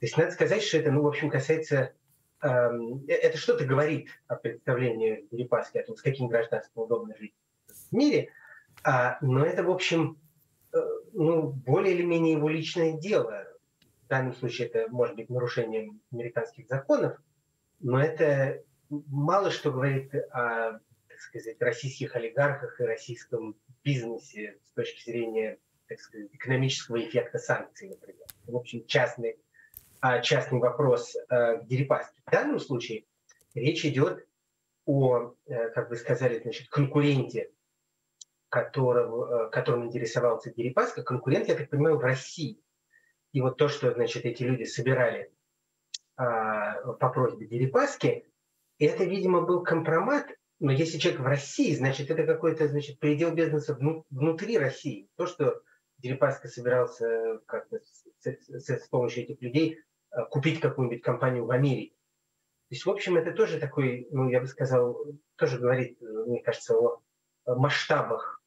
[0.00, 1.92] То есть надо сказать, что это, ну, в общем, касается...
[2.40, 7.34] Эм, это что-то говорит о представлении Дерипаски, о том, с каким гражданством удобно жить
[7.66, 8.30] в мире,
[8.84, 10.20] а, но это, в общем,
[10.72, 10.78] э,
[11.12, 13.44] ну, более или менее его личное дело.
[14.04, 17.18] в данном случае это может быть нарушением американских законов,
[17.80, 20.80] но это мало что говорит о
[21.18, 27.88] так сказать, российских олигархах и российском бизнесе с точки зрения так сказать, экономического эффекта санкций,
[27.88, 28.26] например.
[28.46, 29.36] В общем, частный,
[30.00, 32.20] а, частный вопрос э, к Дерипаске.
[32.26, 33.06] В данном случае
[33.54, 34.26] речь идет
[34.84, 37.50] о, э, как вы сказали, значит, конкуренте,
[38.50, 41.02] которого, э, которым интересовался Дерипаска.
[41.02, 42.62] Конкурент, я так понимаю, в России.
[43.32, 45.32] И вот то, что значит, эти люди собирали
[46.16, 48.26] а, по просьбе Дерипаски,
[48.78, 50.26] это, видимо, был компромат,
[50.60, 53.76] но если человек в России, значит, это какой-то значит, предел бизнеса
[54.10, 55.08] внутри России.
[55.16, 55.62] То, что
[55.98, 59.78] Дерипаска собирался как-то с, с, с помощью этих людей
[60.10, 61.94] а, купить какую-нибудь компанию в Америке.
[62.68, 64.98] То есть, в общем, это тоже такой, ну, я бы сказал,
[65.36, 67.00] тоже говорит, мне кажется, о
[67.46, 68.42] масштабах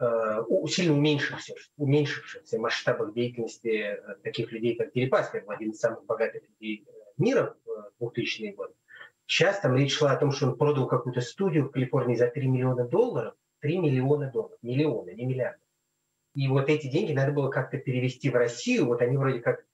[0.00, 6.42] Э, сильно уменьшившихся, уменьшившихся масштабах деятельности э, таких людей, как Дерипаска, один из самых богатых
[6.48, 7.56] людей э, мира
[7.98, 8.74] в 2000-е годы.
[9.28, 12.48] Сейчас там речь шла о том, что он продал какую-то студию в Калифорнии за 3
[12.48, 13.34] миллиона долларов.
[13.60, 14.58] 3 миллиона долларов.
[14.62, 15.60] Миллионы, не миллиарды.
[16.34, 18.86] И вот эти деньги надо было как-то перевести в Россию.
[18.86, 19.66] Вот они вроде как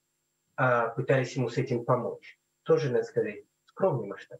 [0.57, 2.37] а, пытались ему с этим помочь.
[2.63, 4.39] Тоже, надо сказать, скромный масштаб.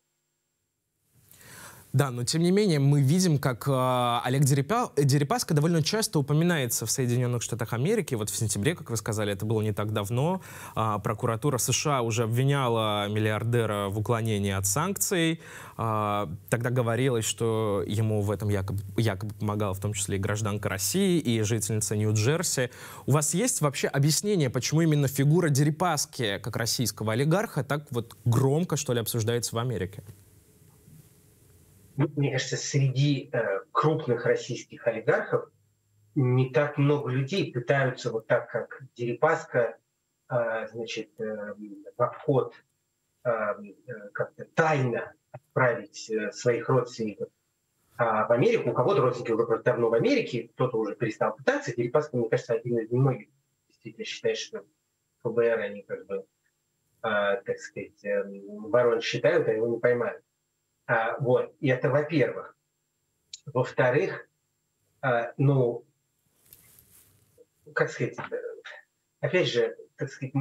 [1.95, 6.85] Да, но тем не менее мы видим, как э, Олег Дерипа, Дерипаска довольно часто упоминается
[6.85, 8.15] в Соединенных Штатах Америки.
[8.15, 10.41] Вот в сентябре, как вы сказали, это было не так давно.
[10.75, 15.39] Э, прокуратура США уже обвиняла миллиардера в уклонении от санкций.
[15.77, 20.67] Э, тогда говорилось, что ему в этом якобы, якобы помогала в том числе и гражданка
[20.67, 22.71] России, и жительница Нью-Джерси.
[23.05, 28.75] У вас есть вообще объяснение, почему именно фигура Дерипаски, как российского олигарха, так вот громко,
[28.75, 30.03] что ли, обсуждается в Америке?
[31.97, 35.49] Мне кажется, среди э, крупных российских олигархов
[36.15, 39.77] не так много людей пытаются вот так, как Дерипаска,
[40.29, 41.53] э, значит, э,
[41.97, 42.53] в обход
[44.13, 47.29] как-то тайно отправить своих родственников
[47.97, 48.69] а в Америку.
[48.69, 51.75] У кого-то родственники уже давно в Америке, кто-то уже перестал пытаться.
[51.75, 53.29] Дерипаска, мне кажется, один из немногих
[53.67, 54.63] действительно считает, что
[55.23, 56.25] ФБР, они как бы,
[57.01, 60.21] так сказать, э, ворон считают, а его не поймают.
[60.87, 62.55] А, вот, и это во-первых.
[63.45, 64.27] Во-вторых,
[65.01, 65.85] а, ну,
[67.73, 68.17] как сказать,
[69.19, 70.33] опять же, так сказать,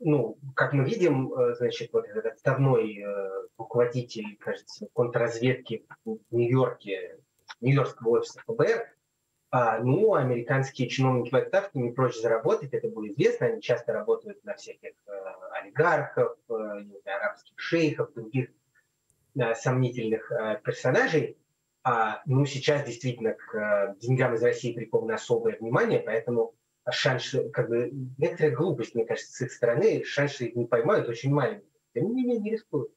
[0.00, 7.18] ну, как мы видим, э, значит, вот этот отставной э, руководитель, кажется, контрразведки в Нью-Йорке,
[7.60, 8.94] Нью-Йоркского офиса ФБР,
[9.56, 14.42] а, ну, американские чиновники в отставке не прочь заработать, это было известно, они часто работают
[14.42, 15.12] на всяких э,
[15.52, 16.52] олигархов, э,
[17.04, 18.48] арабских шейхов, других
[19.38, 21.38] э, сомнительных э, персонажей.
[21.84, 26.56] А, ну, сейчас действительно к э, деньгам из России приковано особое внимание, поэтому
[26.90, 31.32] шанс, как бы, некоторая глупость, мне кажется, с их стороны, шансы их не поймают очень
[31.32, 31.70] маленькие.
[31.94, 32.90] Тем не не рискуют.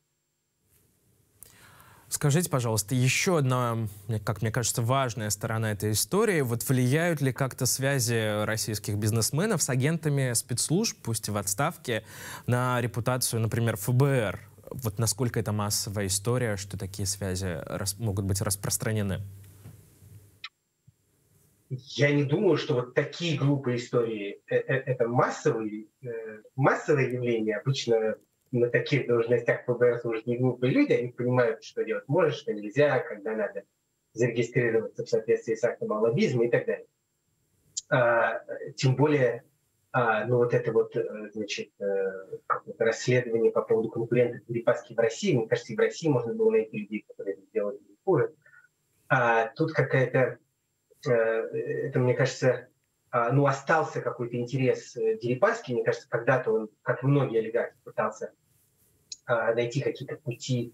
[2.10, 3.90] Скажите, пожалуйста, еще одна,
[4.24, 6.40] как мне кажется, важная сторона этой истории.
[6.40, 12.04] Вот влияют ли как-то связи российских бизнесменов с агентами спецслужб, пусть и в отставке,
[12.46, 14.40] на репутацию, например, ФБР?
[14.72, 17.60] Вот насколько это массовая история, что такие связи
[18.00, 19.22] могут быть распространены?
[21.70, 26.08] Я не думаю, что вот такие глупые истории э, э, это массовые, э,
[26.56, 27.58] массовое явление.
[27.58, 28.16] Обычно
[28.52, 33.00] на таких должностях ФБР служат не глупые люди, они понимают, что делать можно, что нельзя,
[33.00, 33.64] когда надо
[34.14, 36.88] зарегистрироваться в соответствии с актом о лоббизме и так далее.
[37.90, 38.42] А,
[38.76, 39.44] тем более,
[39.92, 42.38] а, ну вот это вот, э, значит, э,
[42.80, 46.80] расследование по поводу конкурентов перепаски в России, мне кажется, и в России можно было найти
[46.80, 48.34] людей, которые это сделали хуже.
[49.10, 50.40] А тут какая-то,
[51.08, 52.68] э, это, мне кажется,
[53.12, 55.72] ну, остался какой-то интерес э, Дерипаски.
[55.72, 58.34] Мне кажется, когда-то он, как и многие олигархи, пытался
[59.26, 60.74] а, найти какие-то пути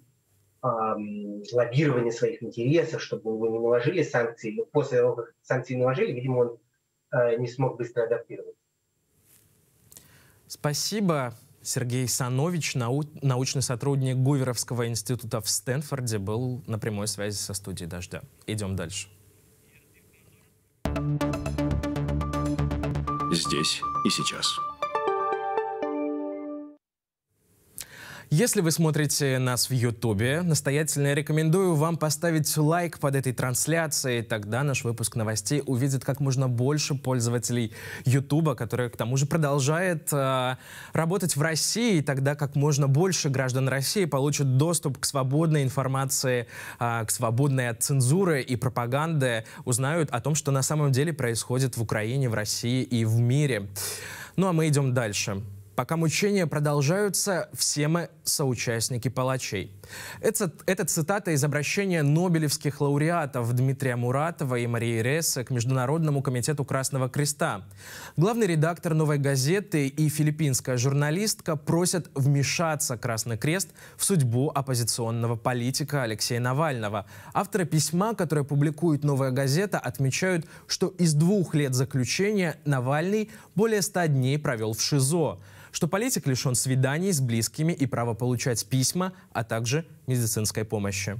[0.62, 4.56] лоббирования своих интересов, чтобы его не наложили санкции.
[4.56, 6.58] Но после того, как санкции наложили, видимо, он
[7.12, 8.62] а, не смог быстро адаптироваться.
[10.48, 11.34] Спасибо.
[11.62, 17.90] Сергей Санович, нау научный сотрудник Гуверовского института в Стэнфорде, был на прямой связи со студией
[17.90, 18.22] «Дождя».
[18.48, 19.08] Идем дальше.
[23.44, 24.60] Здесь и сейчас.
[28.30, 34.24] Если вы смотрите нас в Ютубе, настоятельно рекомендую вам поставить лайк под этой трансляцией.
[34.24, 37.74] Тогда наш выпуск новостей увидит как можно больше пользователей
[38.06, 40.56] Ютуба, который к тому же продолжает э,
[40.94, 41.98] работать в России.
[41.98, 46.48] И тогда как можно больше граждан России получат доступ к свободной информации,
[46.80, 51.78] э, к свободной от цензуры и пропаганды, узнают о том, что на самом деле происходит
[51.78, 53.68] в Украине, в России и в мире.
[54.38, 55.44] Ну а мы идем дальше.
[55.76, 59.72] Пока мучения продолжаются, все мы соучастники палачей.
[60.22, 66.64] Это, это цитата из обращения нобелевских лауреатов Дмитрия Муратова и Марии Ресса к Международному комитету
[66.64, 67.66] Красного Креста.
[68.18, 76.04] Главный редактор «Новой газеты» и филиппинская журналистка просят вмешаться Красный Крест в судьбу оппозиционного политика
[76.04, 77.08] Алексея Навального.
[77.34, 84.08] Авторы письма, которое публикует «Новая газета», отмечают, что из двух лет заключения Навальный более ста
[84.08, 85.40] дней провел в ШИЗО
[85.74, 91.18] что политик лишен свиданий с близкими и права получать письма, а также медицинской помощи.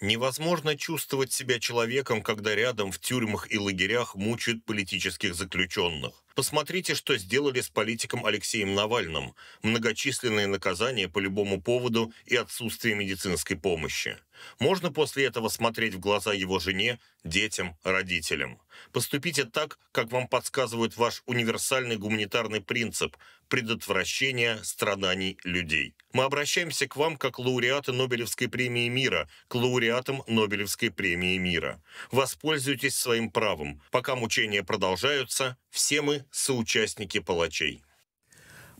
[0.00, 6.12] Невозможно чувствовать себя человеком, когда рядом в тюрьмах и лагерях мучают политических заключенных.
[6.36, 9.34] Посмотрите, что сделали с политиком Алексеем Навальным.
[9.62, 14.16] Многочисленные наказания по любому поводу и отсутствие медицинской помощи.
[14.60, 18.60] Можно после этого смотреть в глаза его жене, детям, родителям.
[18.92, 23.16] Поступите так, как вам подсказывает ваш универсальный гуманитарный принцип–
[23.48, 25.94] предотвращение страданий людей.
[26.12, 31.82] Мы обращаемся к вам как лауреаты Нобелевской премии мира, к лауреатам Нобелевской премии мира.
[32.10, 33.82] Воспользуйтесь своим правом.
[33.90, 37.82] Пока мучения продолжаются, все мы соучастники палачей.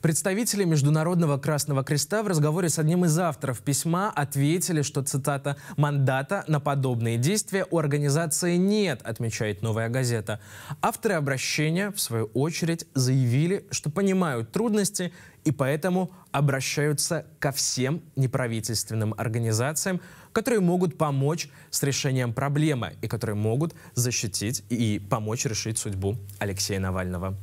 [0.00, 6.44] Представители Международного Красного Креста в разговоре с одним из авторов письма ответили, что, цитата, «мандата
[6.46, 10.40] на подобные действия у организации нет», отмечает «Новая газета».
[10.80, 15.12] Авторы обращения, в свою очередь, заявили, что понимают трудности
[15.44, 20.00] и поэтому обращаются ко всем неправительственным организациям,
[20.38, 26.78] которые могут помочь с решением проблемы и которые могут защитить и помочь решить судьбу Алексея
[26.78, 27.34] Навального.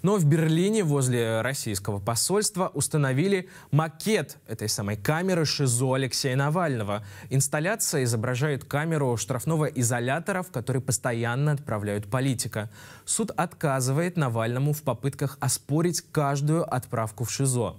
[0.00, 7.04] Но в Берлине возле российского посольства установили макет этой самой камеры ШИЗО Алексея Навального.
[7.28, 12.70] Инсталляция изображает камеру штрафного изолятора, в который постоянно отправляют политика.
[13.04, 17.76] Суд отказывает Навальному в попытках оспорить каждую отправку в ШИЗО.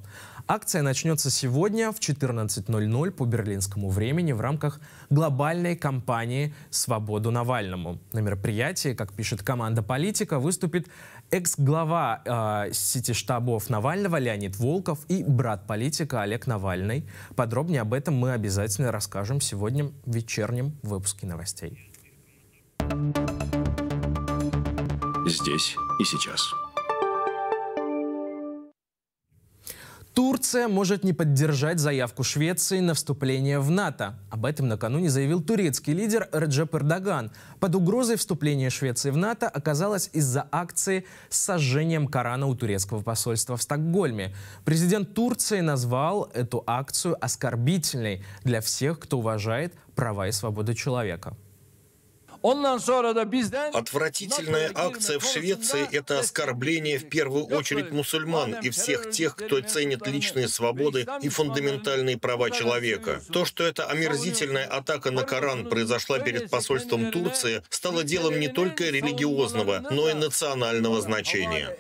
[0.52, 4.80] Акция начнется сегодня в 14.00 по берлинскому времени в рамках
[5.12, 8.00] глобальной кампании «Свободу Навальному».
[8.14, 10.88] На мероприятии, как пишет команда «Политика», выступит
[11.30, 12.24] экс-глава
[12.66, 17.08] э, сети штабов Навального Леонид Волков и брат политика Олег Навальный.
[17.36, 21.92] Подробнее об этом мы обязательно расскажем сегодня в вечернем выпуске новостей.
[25.28, 26.42] Здесь и сейчас.
[30.14, 34.16] Турция может не поддержать заявку Швеции на вступление в НАТО.
[34.30, 37.32] Об этом накануне заявил турецкий лидер Реджеп Эрдоган.
[37.60, 43.56] Под угрозой вступления Швеции в НАТО оказалось из-за акции с сожжением Корана у турецкого посольства
[43.56, 44.36] в Стокгольме.
[44.66, 51.36] Президент Турции назвал эту акцию оскорбительной для всех, кто уважает права и свободы человека.
[53.74, 60.08] Отвратительная акция в Швеции– это оскорбление в первую очередь мусульман и всех тех, кто ценит
[60.08, 63.22] личные свободы и фундаментальные права человека.
[63.32, 68.86] То, что эта омерзительная атака на Коран произошла перед посольством Турции, стало делом не только
[68.86, 71.76] религиозного, но и национального значения.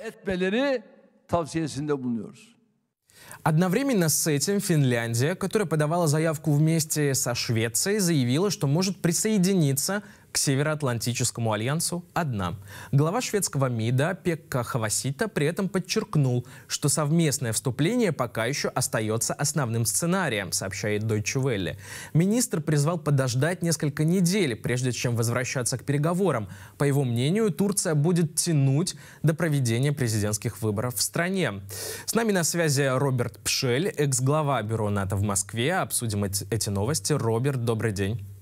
[3.43, 10.37] Одновременно с этим Финляндия, которая подавала заявку вместе со Швецией, заявила, что может присоединиться к
[10.37, 12.55] Североатлантическому альянсу одна.
[12.91, 19.85] Глава шведского МИДа Пекка Хавасита при этом подчеркнул, что совместное вступление пока еще остается основным
[19.85, 21.77] сценарием, сообщает Deutsche Welle.
[22.13, 26.47] Министр призвал подождать несколько недель, прежде чем возвращаться к переговорам.
[26.77, 31.61] По его мнению, Турция будет тянуть до проведения президентских выборов в стране.
[32.05, 35.75] С нами на связи Роберт Пшель, экс-глава бюро НАТО в Москве.
[35.75, 37.13] Обсудим эти новости.
[37.13, 38.38] Роберт, добрый день.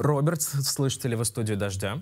[0.00, 2.00] Роберт, слышите ли вы студию «Дождя»?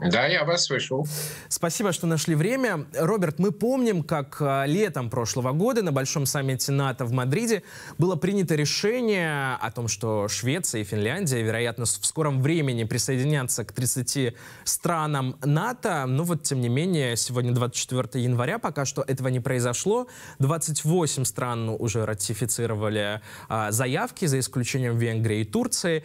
[0.00, 1.04] Да, я вас слышу.
[1.48, 2.86] Спасибо, что нашли время.
[2.94, 7.62] Роберт, мы помним, как а, летом прошлого года на Большом саммите НАТО в Мадриде
[7.98, 13.72] было принято решение о том, что Швеция и Финляндия, вероятно, в скором времени присоединятся к
[13.72, 14.34] 30
[14.64, 16.06] странам НАТО.
[16.06, 20.06] Но вот, тем не менее, сегодня 24 января, пока что этого не произошло.
[20.38, 23.20] 28 стран уже ратифицировали
[23.50, 26.04] а, заявки, за исключением Венгрии и Турции.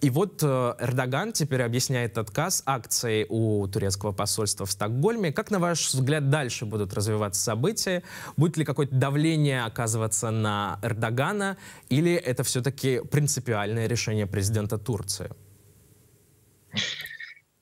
[0.00, 5.32] И вот а, Эрдоган теперь объясняет отказ акции у турецкого посольства в Стокгольме.
[5.32, 8.04] Как, на ваш взгляд, дальше будут развиваться события?
[8.36, 11.56] Будет ли какое-то давление оказываться на Эрдогана?
[11.88, 15.30] Или это все-таки принципиальное решение президента Турции?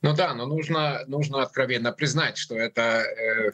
[0.03, 3.53] Ну да, но нужно, нужно откровенно признать, что это, э,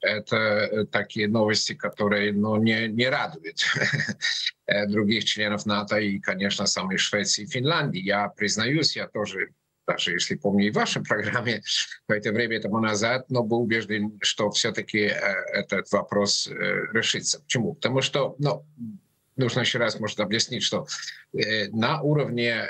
[0.00, 3.64] это такие новости, которые ну, не, не радуют
[4.86, 8.00] других членов НАТО и, конечно, самой Швеции и Финляндии.
[8.00, 9.48] Я признаюсь, я тоже
[9.88, 11.62] даже если помню и в вашей программе
[12.06, 15.12] какое-то время тому назад, но был убежден, что все-таки э,
[15.52, 16.52] этот вопрос э,
[16.92, 17.40] решится.
[17.40, 17.74] Почему?
[17.74, 18.64] Потому что, ну,
[19.36, 20.86] нужно еще раз, может, объяснить, что
[21.32, 22.66] э, на уровне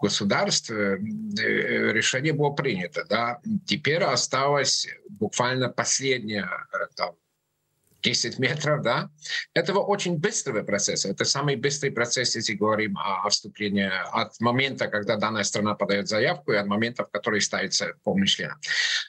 [0.00, 3.04] государств решение было принято.
[3.08, 3.40] Да?
[3.66, 6.48] Теперь осталось буквально последнее
[6.96, 7.14] там,
[8.02, 9.10] 10 метров, да,
[9.54, 11.08] этого очень быстрого процесса.
[11.08, 16.08] Это самый быстрый процесс, если говорим о, о вступлении от момента, когда данная страна подает
[16.08, 18.52] заявку, и от момента, в который ставится полный член.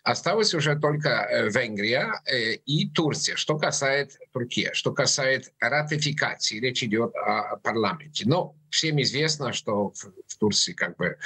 [0.03, 3.35] Осталось уже только э, Венгрия э, и Турция.
[3.35, 8.23] Что касается Турции, что касается ратификации, речь идет о парламенте.
[8.27, 11.17] Но всем известно, что в, в Турции как бы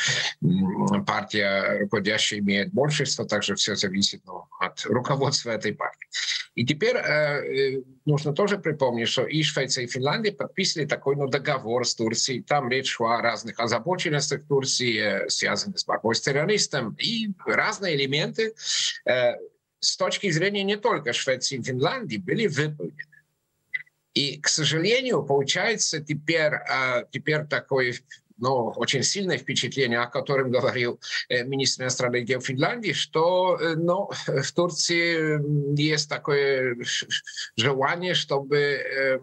[1.06, 6.08] партия руководящая имеет большинство, также все зависит ну, от руководства этой партии.
[6.56, 11.28] И теперь э, э, нужно тоже припомнить, что и Швеция, и Финляндия подписали такой ну,
[11.28, 12.42] договор с Турцией.
[12.42, 17.96] Там речь шла о разных озабоченностях Турции, э, связанных с борьбой с террористом, и разные
[17.96, 18.54] элементы
[19.06, 19.34] э,
[19.80, 23.07] с точки зрения не только Швеции и Финляндии были выполнены.
[24.18, 28.00] И, к сожалению, получается теперь, э, теперь такой
[28.40, 31.00] ну, очень сильное впечатление, о котором говорил
[31.30, 35.40] э, министр иностранных дел Финляндии, что э, ну, в Турции
[35.80, 36.78] есть такое
[37.56, 39.20] желание, чтобы э,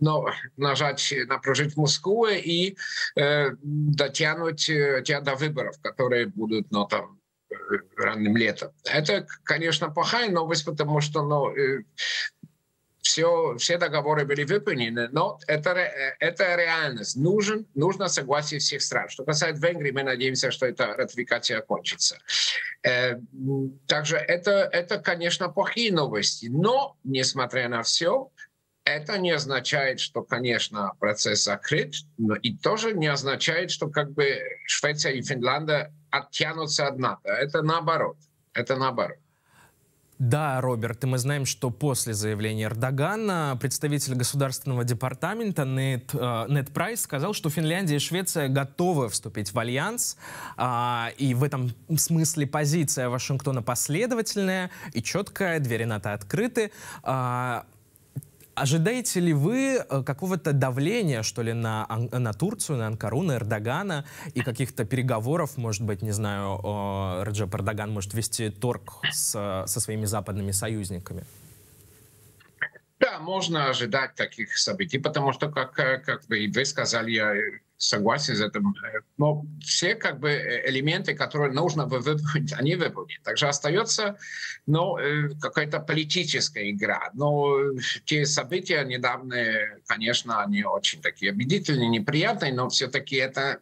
[0.00, 0.26] ну,
[0.56, 2.76] нажать на прожить Москву и
[3.16, 7.18] дотянуть э, до выборов, которые будут ну, там,
[7.96, 8.70] ранним летом.
[8.84, 11.52] Это, конечно, плохая новость, потому что ну,
[13.06, 15.70] все, все договоры были выполнены, но это,
[16.18, 17.16] это реальность.
[17.16, 19.08] Нужен, нужно согласие всех стран.
[19.08, 22.18] Что касается Венгрии, мы надеемся, что эта ратификация окончится.
[22.82, 23.14] Э,
[23.86, 28.30] также это, это, конечно, плохие новости, но, несмотря на все,
[28.84, 34.40] это не означает, что, конечно, процесс закрыт, но и тоже не означает, что как бы
[34.66, 37.28] Швеция и Финляндия оттянутся от НАТО.
[37.28, 38.16] Это наоборот.
[38.52, 39.18] Это наоборот.
[40.18, 46.72] Да, Роберт, и мы знаем, что после заявления Эрдогана представитель государственного департамента Нет, э, Нет
[46.72, 50.16] Прайс сказал, что Финляндия и Швеция готовы вступить в альянс,
[50.56, 56.72] а, и в этом смысле позиция Вашингтона последовательная и четкая, двери НАТО открыты.
[57.02, 57.66] А,
[58.56, 64.06] Ожидаете ли вы э, какого-то давления, что ли, на, на Турцию, на Анкару, на Эрдогана
[64.32, 70.06] и каких-то переговоров, может быть, не знаю, Раджеп Эрдоган может вести торг с, со своими
[70.06, 71.24] западными союзниками?
[72.98, 77.34] Да, можно ожидать таких событий, потому что, как, э, как вы, вы сказали, я
[77.76, 78.74] согласен с этим.
[79.18, 80.30] Но все как бы
[80.66, 83.20] элементы, которые нужно выполнить, они выполнены.
[83.22, 84.16] Также остается
[84.66, 87.10] ну, э, какая-то политическая игра.
[87.12, 87.72] Но
[88.04, 93.60] те события недавние, конечно, они очень такие убедительные, неприятные, но все-таки это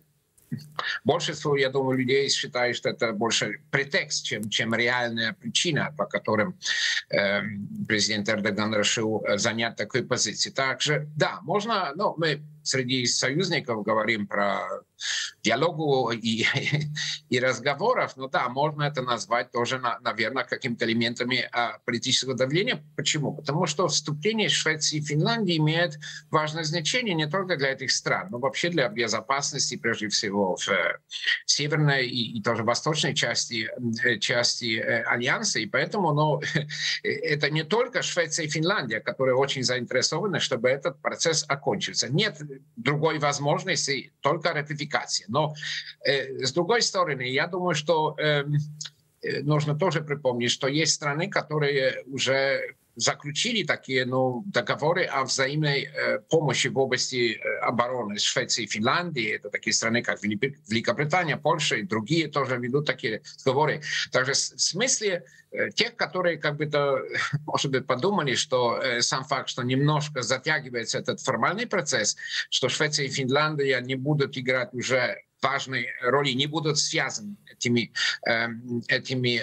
[1.04, 6.58] Большинство, я думаю, людей считают, что это больше претекст, чем, чем реальная причина, по которым
[7.10, 7.42] э,
[7.86, 10.52] президент Эрдоган решил э, занять такую позицию.
[10.52, 14.66] Также, да, можно, ну, мы среди союзников говорим про
[15.42, 16.46] диалогу и,
[17.28, 22.82] и разговоров, но да, можно это назвать тоже, наверное, какими-то элементами а, политического давления.
[22.96, 23.34] Почему?
[23.34, 25.98] Потому что вступление Швеции и Финляндии имеет
[26.30, 30.98] важное значение не только для этих стран, но вообще для безопасности, прежде всего, в э,
[31.44, 33.68] северной и, и тоже восточной части,
[34.04, 35.60] э, части э, Альянса.
[35.60, 36.40] И поэтому ну,
[37.02, 42.08] это не только Швеция и Финляндия, которые очень заинтересованы, чтобы этот процесс окончился.
[42.12, 42.38] Нет
[42.76, 45.26] другой возможности, только ратификация.
[45.28, 45.54] Но
[46.04, 48.56] э, с другой стороны, я думаю, что эм,
[49.22, 52.76] э, нужно тоже припомнить, что есть страны, которые уже
[53.64, 59.36] такие ну, договоры о взаимной э, помощи в области э, обороны с Швецией и Финляндией.
[59.36, 63.82] Это такие страны, как Великобритания, Польша и другие тоже ведут такие договоры.
[64.12, 67.00] Также в смысле э, тех, которые как бы то,
[67.46, 72.16] может быть, подумали, что э, сам факт, что немножко затягивается этот формальный процесс,
[72.50, 77.92] что Швеция и Финляндия не будут играть уже важной роли, не будут связаны этими,
[78.26, 78.48] э,
[78.88, 79.40] этими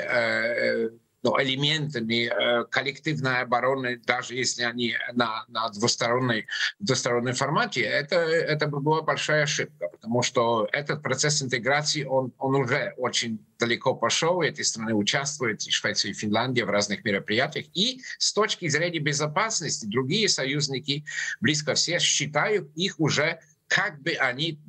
[1.23, 6.47] ну, элементами э, коллективной обороны, даже если они на, на двусторонней,
[6.79, 12.55] двусторонней формате, это, это бы была большая ошибка, потому что этот процесс интеграции, он, он
[12.55, 17.67] уже очень далеко пошел, эти страны участвуют, и Швеция, и Финляндия в разных мероприятиях.
[17.73, 21.05] И с точки зрения безопасности, другие союзники,
[21.39, 24.59] близко все, считают их уже как бы они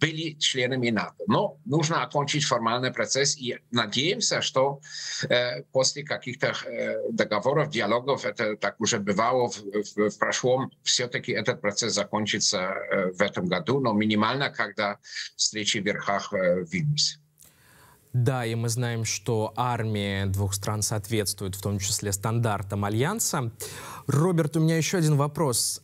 [0.00, 1.24] были членами НАТО.
[1.26, 4.80] Но нужно окончить формальный процесс и надеемся, что
[5.28, 11.32] э, после каких-то э, договоров, диалогов, это так уже бывало в, в, в прошлом, все-таки
[11.32, 14.98] этот процесс закончится э, в этом году, но минимально, когда
[15.36, 17.18] встречи в верхах э, Вильнюсе.
[18.14, 23.50] Да, и мы знаем, что армии двух стран соответствуют, в том числе стандартам Альянса.
[24.06, 25.82] Роберт, у меня еще один вопрос.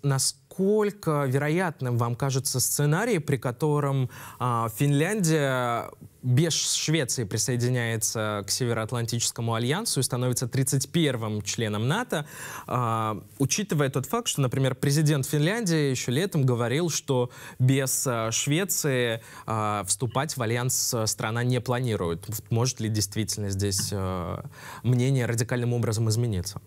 [0.61, 5.91] Насколько вероятным вам кажется сценарий, при котором э, Финляндия
[6.23, 12.27] без Швеции присоединяется к Североатлантическому альянсу и становится 31-м членом НАТО,
[12.67, 19.23] э, учитывая тот факт, что, например, президент Финляндии еще летом говорил, что без э, Швеции
[19.47, 22.27] э, вступать в альянс страна не планирует.
[22.51, 24.43] Может ли действительно здесь э,
[24.83, 26.61] мнение радикальным образом измениться?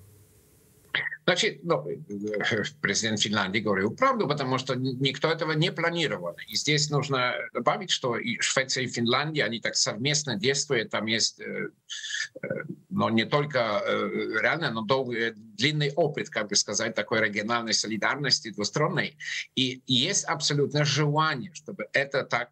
[1.26, 1.86] Значит, ну,
[2.82, 6.36] президент Финляндии говорил правду, потому что никто этого не планировал.
[6.48, 11.42] И здесь нужно добавить, что и Швеция и Финляндия, они так совместно действуют, там есть
[12.90, 13.82] но не только
[14.42, 19.18] реально, но долгий, длинный опыт, как бы сказать, такой региональной солидарности двусторонней.
[19.56, 22.50] И есть абсолютно желание, чтобы это так,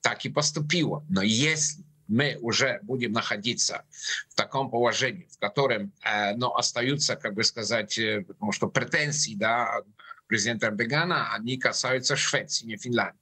[0.00, 1.04] так и поступило.
[1.08, 3.84] Но если мы уже будем находиться
[4.28, 9.34] в таком положении, в котором э, но остаются, как бы сказать, э, потому что претензии
[9.34, 9.82] да,
[10.26, 13.18] президента Эрдогана, они касаются Швеции, не Финляндии.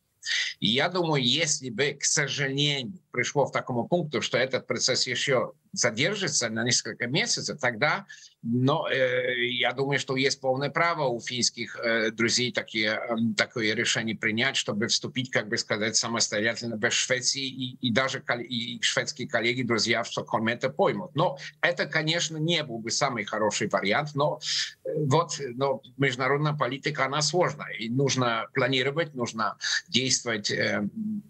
[0.61, 5.53] И я думаю, если бы, к сожалению, пришло в такому пункту, что этот процесс еще
[5.73, 8.07] задержится на несколько месяцев, тогда,
[8.43, 13.73] но э, я думаю, что есть полное право у финских э, друзей такие, э, такое
[13.75, 19.29] решение принять, чтобы вступить, как бы сказать, самостоятельно без Швеции, и, и даже и шведские
[19.29, 21.15] коллеги, друзья в Стокгольме это поймут.
[21.15, 24.41] Но это, конечно, не был бы самый хороший вариант, но
[24.85, 29.57] э, вот но международная политика, она сложная, и нужно планировать, нужно
[29.89, 30.89] действовать э,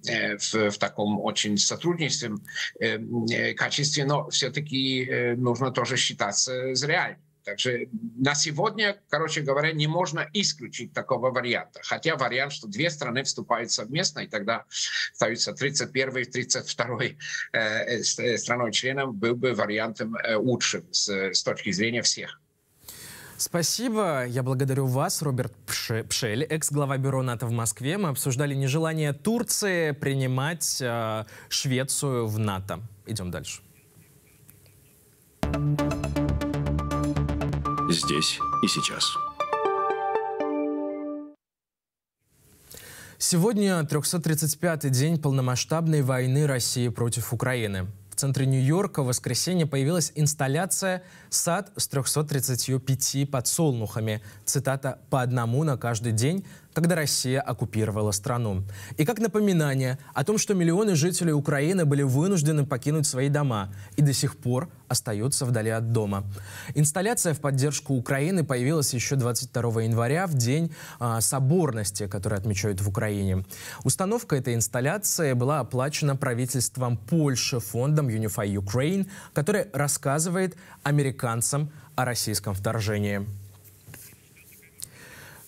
[0.08, 2.32] э, в, в таком очень сотрудничестве
[2.80, 2.98] э,
[3.30, 7.32] э, качестве, но все-таки э, нужно тоже считаться с реальностью.
[7.44, 11.80] Также на сегодня, короче говоря, не можно исключить такого варианта.
[11.82, 14.64] Хотя вариант, что две страны вступают совместно, и тогда
[15.12, 16.98] остаются 31 и 32
[17.52, 22.40] э, страной-членом, был бы вариантом э, лучшим с, с точки зрения всех.
[23.38, 24.24] Спасибо.
[24.24, 25.52] Я благодарю вас, Роберт
[26.08, 27.98] Пшель, экс-глава бюро НАТО в Москве.
[27.98, 32.80] Мы обсуждали нежелание Турции принимать э, Швецию в НАТО.
[33.04, 33.62] Идем дальше.
[37.90, 39.16] Здесь и сейчас.
[43.18, 47.86] Сегодня 335-й день полномасштабной войны России против Украины.
[48.10, 54.22] В центре Нью-Йорка в воскресенье появилась инсталляция «Сад с 335 подсолнухами».
[54.44, 56.44] Цитата «По одному на каждый день
[56.74, 58.64] когда Россия оккупировала страну.
[58.96, 64.02] И как напоминание о том, что миллионы жителей Украины были вынуждены покинуть свои дома и
[64.02, 66.24] до сих пор остаются вдали от дома.
[66.74, 72.88] Инсталляция в поддержку Украины появилась еще 22 января, в День э, соборности, который отмечают в
[72.88, 73.44] Украине.
[73.84, 82.54] Установка этой инсталляции была оплачена правительством Польши фондом Unify Ukraine, который рассказывает американцам о российском
[82.54, 83.26] вторжении.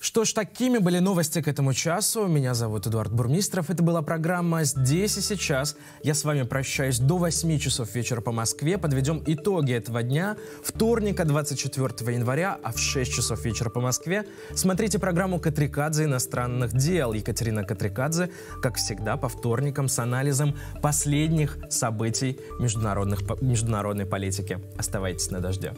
[0.05, 2.27] Что ж, такими были новости к этому часу.
[2.27, 3.71] Меня зовут Эдуард Бурмистров.
[3.71, 5.77] Это была программа «Здесь и сейчас».
[6.03, 8.77] Я с вами прощаюсь до 8 часов вечера по Москве.
[8.77, 10.37] Подведем итоги этого дня.
[10.63, 17.15] Вторника, 24 января, а в 6 часов вечера по Москве смотрите программу «Катрикадзе иностранных дел».
[17.15, 18.29] Екатерина Катрикадзе,
[18.61, 24.61] как всегда, по вторникам с анализом последних событий международных, международной политики.
[24.77, 25.73] Оставайтесь на дожде.